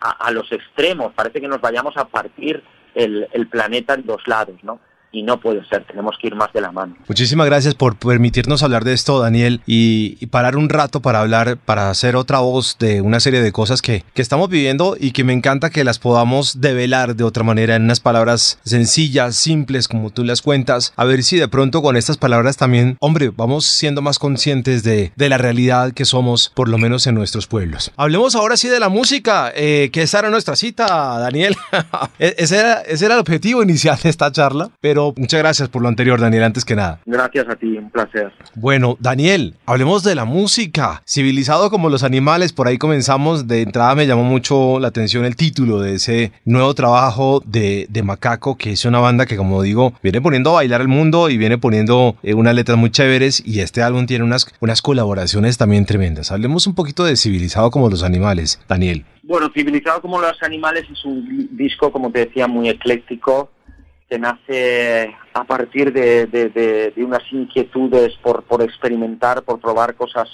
a, 0.00 0.30
los 0.30 0.50
extremos. 0.52 1.12
Parece 1.12 1.40
que 1.40 1.48
nos 1.48 1.60
vayamos 1.60 1.96
a 1.96 2.04
partir 2.04 2.62
el, 2.94 3.28
el 3.32 3.48
planeta 3.48 3.94
en 3.94 4.06
dos 4.06 4.22
lados, 4.26 4.56
¿no? 4.62 4.78
Y 5.18 5.22
no 5.22 5.40
puede 5.40 5.66
ser, 5.66 5.84
tenemos 5.84 6.16
que 6.20 6.28
ir 6.28 6.36
más 6.36 6.52
de 6.52 6.60
la 6.60 6.70
mano. 6.70 6.94
Muchísimas 7.08 7.46
gracias 7.46 7.74
por 7.74 7.96
permitirnos 7.96 8.62
hablar 8.62 8.84
de 8.84 8.92
esto, 8.92 9.20
Daniel, 9.20 9.60
y, 9.66 10.26
parar 10.28 10.56
un 10.56 10.68
rato 10.68 11.00
para 11.00 11.20
hablar, 11.20 11.56
para 11.56 11.90
hacer 11.90 12.14
otra 12.14 12.40
voz 12.40 12.76
de 12.78 13.00
una 13.00 13.18
serie 13.18 13.40
de 13.40 13.50
cosas 13.50 13.80
que, 13.82 14.04
que, 14.14 14.22
estamos 14.22 14.50
viviendo 14.50 14.94
y 14.98 15.12
que 15.12 15.24
me 15.24 15.32
encanta 15.32 15.70
que 15.70 15.84
las 15.84 15.98
podamos 15.98 16.60
develar 16.60 17.16
de 17.16 17.24
otra 17.24 17.44
manera 17.44 17.76
en 17.76 17.84
unas 17.84 18.00
palabras 18.00 18.60
sencillas, 18.62 19.36
simples, 19.36 19.88
como 19.88 20.10
tú 20.10 20.22
las 20.22 20.42
cuentas, 20.42 20.92
a 20.96 21.04
ver 21.04 21.22
si 21.22 21.38
de 21.38 21.48
pronto 21.48 21.82
con 21.82 21.96
estas 21.96 22.18
palabras 22.18 22.56
también, 22.56 22.96
hombre, 23.00 23.32
vamos 23.34 23.64
siendo 23.64 24.02
más 24.02 24.18
conscientes 24.18 24.82
de, 24.82 25.12
de 25.16 25.28
la 25.28 25.38
realidad 25.38 25.92
que 25.92 26.04
somos, 26.04 26.52
por 26.54 26.68
lo 26.68 26.78
menos 26.78 27.06
en 27.06 27.14
nuestros 27.14 27.46
pueblos. 27.46 27.90
Hablemos 27.96 28.34
ahora 28.34 28.56
sí 28.56 28.68
de 28.68 28.80
la 28.80 28.90
música, 28.90 29.50
eh, 29.56 29.90
que 29.92 30.02
esa 30.02 30.20
era 30.20 30.30
nuestra 30.30 30.54
cita, 30.54 30.86
Daniel. 31.18 31.56
E-, 32.18 32.34
ese, 32.38 32.58
era, 32.58 32.80
ese 32.82 33.04
era 33.04 33.14
el 33.14 33.20
objetivo 33.20 33.62
inicial 33.62 33.98
de 34.02 34.10
esta 34.10 34.30
charla, 34.32 34.70
pero 34.80 35.07
muchas 35.16 35.40
gracias 35.40 35.68
por 35.68 35.82
lo 35.82 35.88
anterior, 35.88 36.20
Daniel, 36.20 36.44
antes 36.44 36.64
que 36.64 36.76
nada. 36.76 37.00
Gracias 37.06 37.48
a 37.48 37.56
ti, 37.56 37.76
un 37.76 37.90
placer. 37.90 38.32
Bueno, 38.54 38.96
Daniel, 39.00 39.54
hablemos 39.66 40.02
de 40.02 40.14
la 40.14 40.24
música. 40.24 41.02
Civilizado 41.06 41.70
como 41.70 41.88
los 41.88 42.02
animales, 42.02 42.52
por 42.52 42.68
ahí 42.68 42.78
comenzamos. 42.78 43.46
De 43.46 43.62
entrada 43.62 43.94
me 43.94 44.06
llamó 44.06 44.24
mucho 44.24 44.78
la 44.80 44.88
atención 44.88 45.24
el 45.24 45.36
título 45.36 45.80
de 45.80 45.94
ese 45.94 46.32
nuevo 46.44 46.74
trabajo 46.74 47.42
de, 47.46 47.86
de 47.88 48.02
Macaco, 48.02 48.56
que 48.56 48.72
es 48.72 48.84
una 48.84 48.98
banda 48.98 49.26
que, 49.26 49.36
como 49.36 49.62
digo, 49.62 49.94
viene 50.02 50.20
poniendo 50.20 50.50
a 50.50 50.54
bailar 50.54 50.80
el 50.80 50.88
mundo 50.88 51.30
y 51.30 51.38
viene 51.38 51.58
poniendo 51.58 52.16
eh, 52.22 52.34
unas 52.34 52.54
letras 52.54 52.78
muy 52.78 52.90
chéveres 52.90 53.42
y 53.46 53.60
este 53.60 53.82
álbum 53.82 54.06
tiene 54.06 54.24
unas, 54.24 54.46
unas 54.60 54.82
colaboraciones 54.82 55.58
también 55.58 55.86
tremendas. 55.86 56.32
Hablemos 56.32 56.66
un 56.66 56.74
poquito 56.74 57.04
de 57.04 57.16
Civilizado 57.16 57.70
como 57.70 57.88
los 57.88 58.02
animales, 58.02 58.60
Daniel. 58.68 59.04
Bueno, 59.22 59.50
Civilizado 59.52 60.00
como 60.00 60.20
los 60.20 60.42
animales 60.42 60.84
es 60.90 61.04
un 61.04 61.48
disco, 61.52 61.92
como 61.92 62.10
te 62.10 62.26
decía, 62.26 62.46
muy 62.46 62.68
ecléctico 62.68 63.50
que 64.08 64.18
nace 64.18 65.14
a 65.34 65.44
partir 65.44 65.92
de, 65.92 66.92
unas 66.96 67.22
inquietudes 67.30 68.14
por, 68.22 68.42
por, 68.44 68.62
experimentar, 68.62 69.42
por 69.42 69.60
probar 69.60 69.94
cosas 69.96 70.28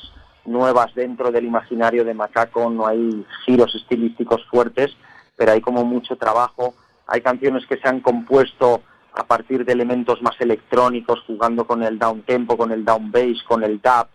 nuevas 0.44 0.94
dentro 0.94 1.32
del 1.32 1.44
imaginario 1.44 2.04
de 2.04 2.14
Macaco. 2.14 2.70
No 2.70 2.87
hay 2.87 3.26
giros 3.44 3.74
estilísticos 3.74 4.44
fuertes, 4.46 4.96
pero 5.37 5.52
hay 5.52 5.60
como 5.60 5.84
mucho 5.84 6.16
trabajo. 6.16 6.74
Hay 7.06 7.20
canciones 7.20 7.66
que 7.66 7.76
se 7.76 7.88
han 7.88 8.00
compuesto 8.00 8.82
a 9.14 9.24
partir 9.24 9.64
de 9.64 9.72
elementos 9.72 10.22
más 10.22 10.40
electrónicos, 10.40 11.22
jugando 11.26 11.66
con 11.66 11.82
el 11.82 11.98
down 11.98 12.22
tempo, 12.22 12.56
con 12.56 12.72
el 12.72 12.84
down 12.84 13.10
bass, 13.10 13.42
con 13.46 13.62
el 13.62 13.80
dub, 13.80 14.08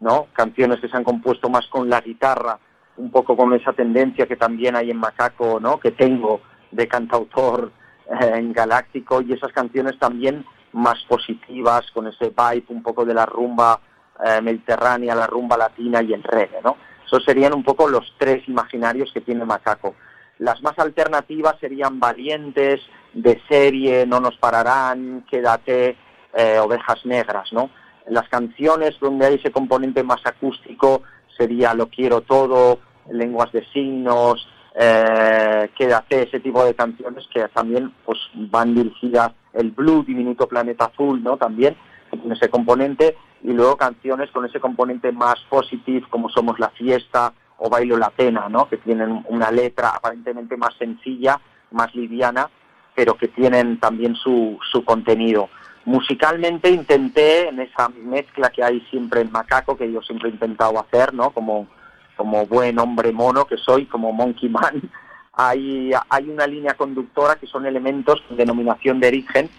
¿no? 0.00 0.28
Canciones 0.32 0.80
que 0.80 0.88
se 0.88 0.96
han 0.96 1.04
compuesto 1.04 1.48
más 1.48 1.66
con 1.68 1.88
la 1.88 2.00
guitarra, 2.00 2.58
un 2.96 3.10
poco 3.10 3.36
con 3.36 3.52
esa 3.54 3.72
tendencia 3.72 4.26
que 4.26 4.36
también 4.36 4.76
hay 4.76 4.90
en 4.90 4.98
Macaco, 4.98 5.60
¿no? 5.60 5.78
Que 5.78 5.90
tengo 5.90 6.40
de 6.70 6.88
cantautor 6.88 7.70
en 8.08 8.52
Galáctico 8.52 9.20
y 9.22 9.32
esas 9.32 9.52
canciones 9.52 9.98
también 9.98 10.44
más 10.72 11.02
positivas, 11.08 11.90
con 11.92 12.06
ese 12.06 12.30
vibe 12.30 12.66
un 12.68 12.82
poco 12.82 13.04
de 13.04 13.14
la 13.14 13.26
rumba 13.26 13.80
eh, 14.24 14.40
mediterránea, 14.40 15.14
la 15.14 15.26
rumba 15.26 15.56
latina 15.56 16.02
y 16.02 16.12
el 16.12 16.22
reggae, 16.22 16.60
¿no? 16.62 16.76
Esos 17.04 17.24
serían 17.24 17.54
un 17.54 17.62
poco 17.62 17.88
los 17.88 18.14
tres 18.18 18.46
imaginarios 18.48 19.12
que 19.12 19.20
tiene 19.20 19.44
Macaco. 19.44 19.94
Las 20.38 20.62
más 20.62 20.78
alternativas 20.78 21.56
serían 21.60 21.98
Valientes, 22.00 22.80
de 23.14 23.40
serie, 23.48 24.04
No 24.06 24.20
nos 24.20 24.36
pararán, 24.36 25.24
Quédate, 25.30 25.96
eh, 26.34 26.58
Ovejas 26.58 27.04
Negras, 27.06 27.52
¿no? 27.52 27.70
Las 28.08 28.28
canciones 28.28 28.98
donde 29.00 29.26
hay 29.26 29.34
ese 29.36 29.50
componente 29.50 30.02
más 30.02 30.20
acústico 30.24 31.02
sería 31.36 31.74
Lo 31.74 31.88
quiero 31.88 32.20
todo, 32.20 32.80
Lenguas 33.10 33.52
de 33.52 33.64
signos, 33.72 34.46
eh, 34.78 35.70
Quédate, 35.74 36.24
ese 36.24 36.40
tipo 36.40 36.62
de 36.64 36.74
canciones 36.74 37.26
que 37.32 37.48
también 37.48 37.92
pues 38.04 38.18
van 38.34 38.74
dirigidas, 38.74 39.32
el 39.54 39.70
Blue, 39.70 40.04
Diminuto 40.04 40.46
Planeta 40.46 40.86
Azul, 40.86 41.22
¿no? 41.22 41.38
También 41.38 41.76
con 42.10 42.30
ese 42.30 42.50
componente, 42.50 43.16
y 43.42 43.52
luego 43.52 43.76
canciones 43.76 44.30
con 44.30 44.44
ese 44.44 44.60
componente 44.60 45.12
más 45.12 45.36
positivo, 45.48 46.06
como 46.10 46.28
Somos 46.28 46.58
la 46.58 46.70
Fiesta 46.70 47.32
o 47.58 47.70
Bailo 47.70 47.96
la 47.96 48.10
Pena, 48.10 48.48
¿no? 48.50 48.68
Que 48.68 48.76
tienen 48.76 49.24
una 49.28 49.50
letra 49.50 49.90
aparentemente 49.90 50.56
más 50.56 50.74
sencilla, 50.78 51.40
más 51.70 51.94
liviana, 51.94 52.50
pero 52.94 53.14
que 53.14 53.28
tienen 53.28 53.80
también 53.80 54.14
su, 54.14 54.58
su 54.70 54.84
contenido. 54.84 55.48
Musicalmente 55.86 56.70
intenté, 56.70 57.48
en 57.48 57.60
esa 57.60 57.88
mezcla 57.88 58.50
que 58.50 58.62
hay 58.62 58.80
siempre 58.90 59.22
en 59.22 59.32
Macaco, 59.32 59.76
que 59.76 59.90
yo 59.90 60.02
siempre 60.02 60.28
he 60.28 60.32
intentado 60.32 60.78
hacer, 60.78 61.14
¿no? 61.14 61.30
Como 61.30 61.66
como 62.16 62.46
buen 62.46 62.78
hombre 62.78 63.12
mono 63.12 63.44
que 63.44 63.56
soy, 63.56 63.86
como 63.86 64.12
Monkey 64.12 64.48
Man, 64.48 64.82
hay, 65.32 65.90
hay 66.08 66.28
una 66.28 66.46
línea 66.46 66.74
conductora 66.74 67.36
que 67.36 67.46
son 67.46 67.66
elementos 67.66 68.22
de 68.30 68.36
denominación 68.36 69.00
de 69.00 69.08
origen 69.08 69.50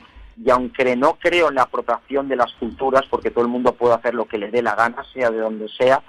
y 0.43 0.49
aunque 0.49 0.95
no 0.95 1.17
creo 1.19 1.49
en 1.49 1.55
la 1.55 1.63
apropiación 1.63 2.27
de 2.27 2.35
las 2.35 2.53
culturas, 2.53 3.03
porque 3.09 3.31
todo 3.31 3.43
el 3.43 3.49
mundo 3.49 3.73
puede 3.73 3.95
hacer 3.95 4.13
lo 4.13 4.25
que 4.25 4.37
le 4.37 4.51
dé 4.51 4.61
la 4.61 4.75
gana, 4.75 5.03
sea 5.13 5.31
de 5.31 5.39
donde 5.39 5.67
sea, 5.69 6.01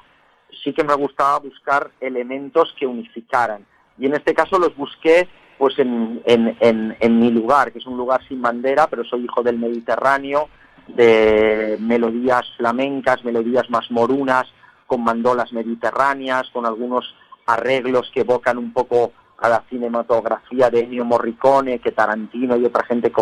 sí 0.62 0.72
que 0.72 0.84
me 0.84 0.94
gustaba 0.94 1.38
buscar 1.38 1.90
elementos 2.00 2.74
que 2.78 2.86
unificaran. 2.86 3.64
Y 3.98 4.06
en 4.06 4.14
este 4.14 4.34
caso 4.34 4.58
los 4.58 4.76
busqué 4.76 5.28
pues 5.56 5.78
en, 5.78 6.22
en, 6.26 6.96
en 7.00 7.18
mi 7.18 7.30
lugar, 7.30 7.72
que 7.72 7.78
es 7.78 7.86
un 7.86 7.96
lugar 7.96 8.20
sin 8.28 8.40
bandera, 8.40 8.86
pero 8.86 9.02
soy 9.04 9.24
hijo 9.24 9.42
del 9.42 9.58
Mediterráneo, 9.58 10.48
de 10.86 11.76
melodías 11.80 12.46
flamencas, 12.56 13.24
melodías 13.24 13.68
más 13.68 13.90
morunas, 13.90 14.46
con 14.88 15.04
mandolas 15.04 15.52
mediterráneas, 15.52 16.48
con 16.50 16.64
algunos 16.64 17.14
arreglos 17.46 18.10
que 18.12 18.22
evocan 18.22 18.56
un 18.56 18.72
poco 18.72 19.12
a 19.38 19.48
la 19.50 19.62
cinematografía 19.68 20.70
de 20.70 20.80
Ennio 20.80 21.04
Morricone, 21.04 21.78
que 21.78 21.92
Tarantino 21.92 22.56
y 22.56 22.64
otra 22.64 22.84
gente 22.84 23.12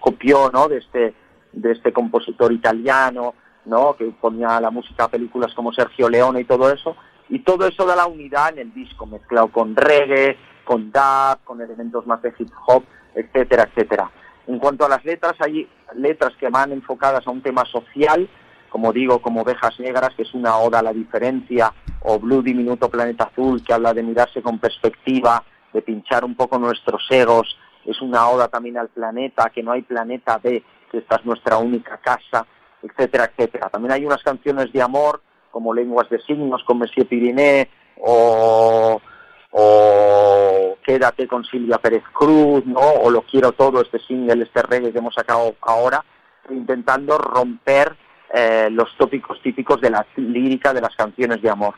copió, 0.00 0.50
¿no? 0.50 0.66
De 0.66 0.78
este, 0.78 1.14
de 1.52 1.72
este 1.72 1.92
compositor 1.92 2.52
italiano, 2.52 3.34
¿no? 3.64 3.94
Que 3.96 4.06
ponía 4.06 4.60
la 4.60 4.70
música 4.70 5.04
a 5.04 5.08
películas 5.08 5.54
como 5.54 5.72
Sergio 5.72 6.10
Leone 6.10 6.40
y 6.40 6.44
todo 6.44 6.70
eso. 6.70 6.96
Y 7.28 7.38
todo 7.38 7.68
eso 7.68 7.86
da 7.86 7.94
la 7.94 8.06
unidad 8.06 8.50
en 8.50 8.58
el 8.58 8.74
disco, 8.74 9.06
mezclado 9.06 9.48
con 9.48 9.76
reggae, 9.76 10.36
con 10.64 10.90
dub, 10.90 11.38
con 11.44 11.60
elementos 11.60 12.04
más 12.04 12.20
de 12.20 12.34
hip 12.36 12.50
hop, 12.66 12.82
etcétera, 13.14 13.68
etcétera. 13.70 14.10
En 14.48 14.58
cuanto 14.58 14.84
a 14.84 14.88
las 14.88 15.04
letras, 15.04 15.34
hay 15.38 15.68
letras 15.94 16.32
que 16.38 16.48
van 16.48 16.72
enfocadas 16.72 17.24
a 17.26 17.30
un 17.30 17.42
tema 17.42 17.64
social, 17.64 18.28
como 18.72 18.90
digo, 18.90 19.20
como 19.20 19.42
Ovejas 19.42 19.78
Negras, 19.78 20.14
que 20.16 20.22
es 20.22 20.32
una 20.32 20.56
oda 20.56 20.78
a 20.78 20.82
la 20.82 20.94
diferencia, 20.94 21.74
o 22.00 22.18
Blue 22.18 22.40
Diminuto 22.40 22.88
Planeta 22.88 23.24
Azul, 23.24 23.62
que 23.62 23.74
habla 23.74 23.92
de 23.92 24.02
mirarse 24.02 24.40
con 24.40 24.58
perspectiva, 24.58 25.44
de 25.74 25.82
pinchar 25.82 26.24
un 26.24 26.34
poco 26.34 26.58
nuestros 26.58 27.02
egos, 27.10 27.54
es 27.84 28.00
una 28.00 28.26
oda 28.30 28.48
también 28.48 28.78
al 28.78 28.88
planeta, 28.88 29.50
que 29.50 29.62
no 29.62 29.72
hay 29.72 29.82
planeta 29.82 30.38
B, 30.38 30.64
que 30.90 30.98
esta 30.98 31.16
es 31.16 31.26
nuestra 31.26 31.58
única 31.58 31.98
casa, 31.98 32.46
etcétera, 32.82 33.26
etcétera. 33.26 33.68
También 33.68 33.92
hay 33.92 34.06
unas 34.06 34.22
canciones 34.22 34.72
de 34.72 34.80
amor, 34.80 35.20
como 35.50 35.74
Lenguas 35.74 36.08
de 36.08 36.22
Signos, 36.22 36.64
con 36.64 36.78
Monsieur 36.78 37.06
Piriné, 37.06 37.68
o, 38.00 39.02
o 39.50 40.76
Quédate 40.82 41.28
con 41.28 41.44
Silvia 41.44 41.76
Pérez 41.76 42.04
Cruz, 42.10 42.64
¿no? 42.64 42.80
o 42.80 43.10
Lo 43.10 43.20
Quiero 43.20 43.52
Todo, 43.52 43.82
este 43.82 43.98
single, 43.98 44.44
este 44.44 44.62
reggae 44.62 44.92
que 44.92 44.98
hemos 44.98 45.14
sacado 45.14 45.56
ahora, 45.60 46.02
intentando 46.48 47.18
romper 47.18 47.98
eh, 48.32 48.68
los 48.70 48.88
tópicos 48.96 49.40
típicos 49.42 49.80
de 49.80 49.90
la 49.90 50.06
lírica 50.16 50.72
de 50.72 50.80
las 50.80 50.96
canciones 50.96 51.42
de 51.42 51.50
amor. 51.50 51.74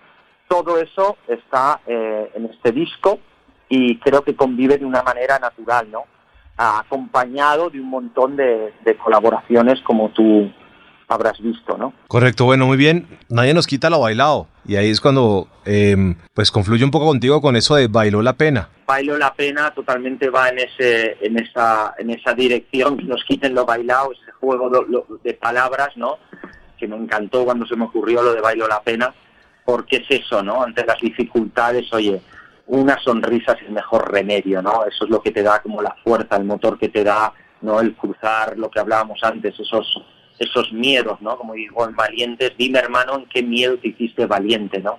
Todo 0.46 0.78
eso 0.78 1.16
está 1.26 1.80
eh, 1.86 2.30
en 2.34 2.44
este 2.46 2.70
disco 2.70 3.18
y 3.68 3.98
creo 3.98 4.22
que 4.22 4.36
convive 4.36 4.78
de 4.78 4.84
una 4.84 5.02
manera 5.02 5.38
natural, 5.38 5.90
¿no? 5.90 6.04
Acompañado 6.56 7.70
de 7.70 7.80
un 7.80 7.88
montón 7.88 8.36
de, 8.36 8.72
colaboraciones 9.02 9.80
como 9.80 10.10
tú 10.10 10.52
habrás 11.08 11.40
visto, 11.40 11.76
¿no? 11.76 11.92
Correcto, 12.08 12.44
bueno, 12.44 12.66
muy 12.66 12.76
bien. 12.76 13.06
Nadie 13.28 13.54
nos 13.54 13.66
quita 13.66 13.90
lo 13.90 14.00
bailado. 14.00 14.48
Y 14.66 14.76
ahí 14.76 14.90
es 14.90 15.00
cuando 15.00 15.48
em, 15.64 16.16
pues 16.32 16.50
confluye 16.50 16.84
un 16.84 16.90
poco 16.90 17.06
contigo 17.06 17.40
con 17.40 17.56
eso 17.56 17.74
de 17.76 17.88
bailó 17.88 18.22
la 18.22 18.34
pena. 18.34 18.68
Bailó 18.86 19.18
la 19.18 19.34
pena 19.34 19.72
totalmente 19.72 20.30
va 20.30 20.48
en 20.48 20.58
ese, 20.58 21.16
en 21.20 21.38
esa, 21.38 21.94
en 21.98 22.10
esa 22.10 22.34
dirección, 22.34 22.96
que 22.96 23.04
nos 23.04 23.24
quiten 23.24 23.54
lo 23.54 23.64
bailado, 23.64 24.12
ese 24.12 24.32
juego 24.32 24.70
de 25.22 25.34
palabras, 25.34 25.90
¿no? 25.96 26.18
que 26.76 26.88
me 26.88 26.96
encantó 26.96 27.44
cuando 27.44 27.66
se 27.66 27.76
me 27.76 27.84
ocurrió 27.84 28.22
lo 28.22 28.34
de 28.34 28.40
Bailo 28.40 28.66
la 28.68 28.82
Pena, 28.82 29.14
porque 29.64 29.96
es 29.96 30.22
eso, 30.22 30.42
¿no? 30.42 30.62
Ante 30.62 30.84
las 30.84 31.00
dificultades, 31.00 31.92
oye, 31.92 32.20
una 32.66 32.98
sonrisa 32.98 33.52
es 33.52 33.62
el 33.62 33.72
mejor 33.72 34.10
remedio, 34.12 34.62
¿no? 34.62 34.84
Eso 34.84 35.04
es 35.04 35.10
lo 35.10 35.22
que 35.22 35.30
te 35.30 35.42
da 35.42 35.60
como 35.62 35.82
la 35.82 35.96
fuerza, 36.02 36.36
el 36.36 36.44
motor 36.44 36.78
que 36.78 36.88
te 36.88 37.04
da, 37.04 37.32
¿no? 37.62 37.80
El 37.80 37.94
cruzar, 37.94 38.58
lo 38.58 38.70
que 38.70 38.80
hablábamos 38.80 39.18
antes, 39.22 39.58
esos 39.58 40.02
esos 40.38 40.72
miedos, 40.72 41.20
¿no? 41.20 41.36
Como 41.36 41.54
digo, 41.54 41.86
en 41.88 41.94
valientes, 41.94 42.52
dime 42.58 42.78
hermano 42.78 43.18
en 43.18 43.26
qué 43.26 43.42
miedo 43.42 43.78
te 43.78 43.88
hiciste 43.88 44.26
valiente, 44.26 44.80
¿no? 44.80 44.98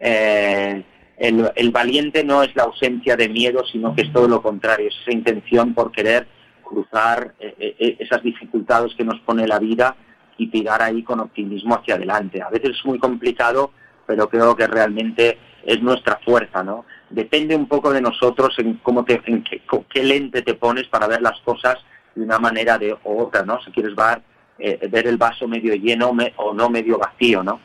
Eh, 0.00 0.82
el, 1.16 1.70
valiente 1.70 2.24
no 2.24 2.42
es 2.42 2.54
la 2.56 2.64
ausencia 2.64 3.16
de 3.16 3.28
miedo, 3.28 3.64
sino 3.64 3.94
que 3.94 4.02
es 4.02 4.12
todo 4.12 4.28
lo 4.28 4.42
contrario, 4.42 4.88
es 4.88 4.94
esa 5.02 5.12
intención 5.12 5.72
por 5.72 5.92
querer 5.92 6.26
cruzar 6.62 7.34
eh, 7.38 7.54
eh, 7.78 7.96
esas 8.00 8.22
dificultades 8.22 8.94
que 8.96 9.04
nos 9.04 9.20
pone 9.20 9.46
la 9.46 9.58
vida 9.58 9.96
y 10.36 10.48
tirar 10.48 10.82
ahí 10.82 11.02
con 11.02 11.20
optimismo 11.20 11.76
hacia 11.76 11.94
adelante. 11.94 12.42
A 12.42 12.50
veces 12.50 12.70
es 12.70 12.84
muy 12.84 12.98
complicado, 12.98 13.70
pero 14.06 14.28
creo 14.28 14.56
que 14.56 14.66
realmente 14.66 15.38
es 15.64 15.80
nuestra 15.80 16.18
fuerza, 16.24 16.62
¿no? 16.62 16.84
Depende 17.10 17.54
un 17.54 17.68
poco 17.68 17.92
de 17.92 18.00
nosotros 18.00 18.54
en 18.58 18.74
cómo 18.82 19.04
te, 19.04 19.22
en 19.26 19.44
qué, 19.44 19.62
qué 19.88 20.02
lente 20.02 20.42
te 20.42 20.54
pones 20.54 20.88
para 20.88 21.06
ver 21.06 21.22
las 21.22 21.40
cosas 21.42 21.76
de 22.14 22.22
una 22.22 22.38
manera 22.38 22.76
de, 22.76 22.92
u 23.04 23.20
otra, 23.20 23.44
¿no? 23.44 23.62
Si 23.62 23.70
quieres 23.70 23.94
ver, 23.94 24.20
eh, 24.58 24.88
ver 24.90 25.06
el 25.06 25.16
vaso 25.16 25.48
medio 25.48 25.74
lleno 25.74 26.12
o 26.36 26.54
no 26.54 26.70
medio 26.70 26.98
vacío, 26.98 27.42
¿no? 27.42 27.60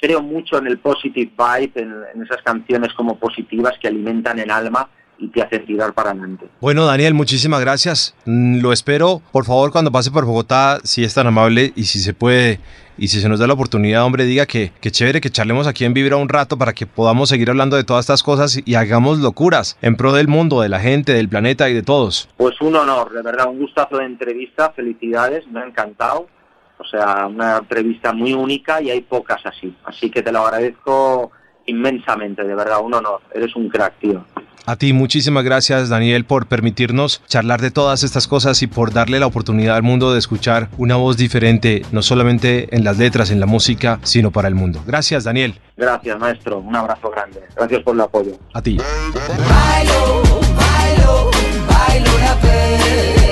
Creo 0.00 0.22
mucho 0.22 0.58
en 0.58 0.66
el 0.66 0.78
positive 0.78 1.32
vibe, 1.36 1.72
en, 1.80 1.94
en 2.14 2.22
esas 2.22 2.42
canciones 2.42 2.92
como 2.94 3.18
positivas 3.18 3.78
que 3.80 3.88
alimentan 3.88 4.38
el 4.38 4.50
alma 4.50 4.88
y 5.18 5.28
te 5.28 5.42
hacen 5.42 5.64
tirar 5.64 5.92
para 5.92 6.10
adelante. 6.10 6.46
Bueno, 6.60 6.84
Daniel, 6.86 7.14
muchísimas 7.14 7.60
gracias. 7.60 8.14
Mm, 8.24 8.60
Lo 8.60 8.72
espero, 8.72 9.22
por 9.32 9.44
favor, 9.44 9.70
cuando 9.72 9.92
pase 9.92 10.10
por 10.10 10.24
Bogotá, 10.24 10.80
si 10.84 11.04
es 11.04 11.14
tan 11.14 11.26
amable 11.26 11.72
y 11.76 11.84
si 11.84 12.00
se 12.00 12.14
puede, 12.14 12.60
y 12.98 13.08
si 13.08 13.20
se 13.20 13.28
nos 13.28 13.38
da 13.38 13.46
la 13.46 13.54
oportunidad, 13.54 14.04
hombre, 14.04 14.24
diga 14.24 14.46
que, 14.46 14.72
que 14.80 14.90
chévere 14.90 15.20
que 15.20 15.30
charlemos 15.30 15.66
aquí 15.66 15.84
en 15.84 15.94
Vibra 15.94 16.16
un 16.16 16.28
rato 16.28 16.58
para 16.58 16.72
que 16.72 16.86
podamos 16.86 17.28
seguir 17.28 17.50
hablando 17.50 17.76
de 17.76 17.84
todas 17.84 18.04
estas 18.04 18.22
cosas 18.22 18.60
y 18.64 18.74
hagamos 18.74 19.18
locuras 19.18 19.76
en 19.82 19.96
pro 19.96 20.12
del 20.12 20.28
mundo, 20.28 20.60
de 20.60 20.68
la 20.68 20.80
gente, 20.80 21.12
del 21.12 21.28
planeta 21.28 21.68
y 21.70 21.74
de 21.74 21.82
todos. 21.82 22.28
Pues 22.36 22.60
un 22.60 22.74
honor, 22.76 23.12
de 23.12 23.22
verdad, 23.22 23.48
un 23.48 23.58
gustazo 23.58 23.98
de 23.98 24.04
entrevista, 24.06 24.72
felicidades, 24.72 25.46
me 25.48 25.60
ha 25.60 25.64
encantado. 25.66 26.28
O 26.76 26.84
sea, 26.84 27.28
una 27.28 27.58
entrevista 27.58 28.12
muy 28.12 28.32
única 28.34 28.82
y 28.82 28.90
hay 28.90 29.00
pocas 29.00 29.40
así. 29.46 29.74
Así 29.84 30.10
que 30.10 30.22
te 30.22 30.32
lo 30.32 30.44
agradezco 30.44 31.30
inmensamente, 31.66 32.42
de 32.44 32.54
verdad, 32.54 32.80
un 32.82 32.94
honor. 32.94 33.20
Eres 33.32 33.54
un 33.56 33.68
crack, 33.68 33.98
tío. 34.00 34.24
A 34.66 34.76
ti 34.76 34.94
muchísimas 34.94 35.44
gracias 35.44 35.90
Daniel 35.90 36.24
por 36.24 36.46
permitirnos 36.46 37.20
charlar 37.26 37.60
de 37.60 37.70
todas 37.70 38.02
estas 38.02 38.26
cosas 38.26 38.62
y 38.62 38.66
por 38.66 38.92
darle 38.92 39.20
la 39.20 39.26
oportunidad 39.26 39.76
al 39.76 39.82
mundo 39.82 40.12
de 40.12 40.18
escuchar 40.18 40.70
una 40.78 40.96
voz 40.96 41.18
diferente, 41.18 41.82
no 41.92 42.02
solamente 42.02 42.74
en 42.74 42.82
las 42.82 42.96
letras, 42.96 43.30
en 43.30 43.40
la 43.40 43.46
música, 43.46 44.00
sino 44.04 44.30
para 44.30 44.48
el 44.48 44.54
mundo. 44.54 44.82
Gracias 44.86 45.24
Daniel. 45.24 45.60
Gracias, 45.76 46.18
maestro. 46.18 46.60
Un 46.60 46.74
abrazo 46.74 47.10
grande. 47.10 47.42
Gracias 47.54 47.82
por 47.82 47.94
el 47.94 48.00
apoyo. 48.00 48.32
A 48.54 48.62
ti. 48.62 48.78
Bailo, 48.78 50.22
bailo, 50.56 51.30
bailo 51.68 52.16
una 52.16 52.34
vez. 52.36 53.23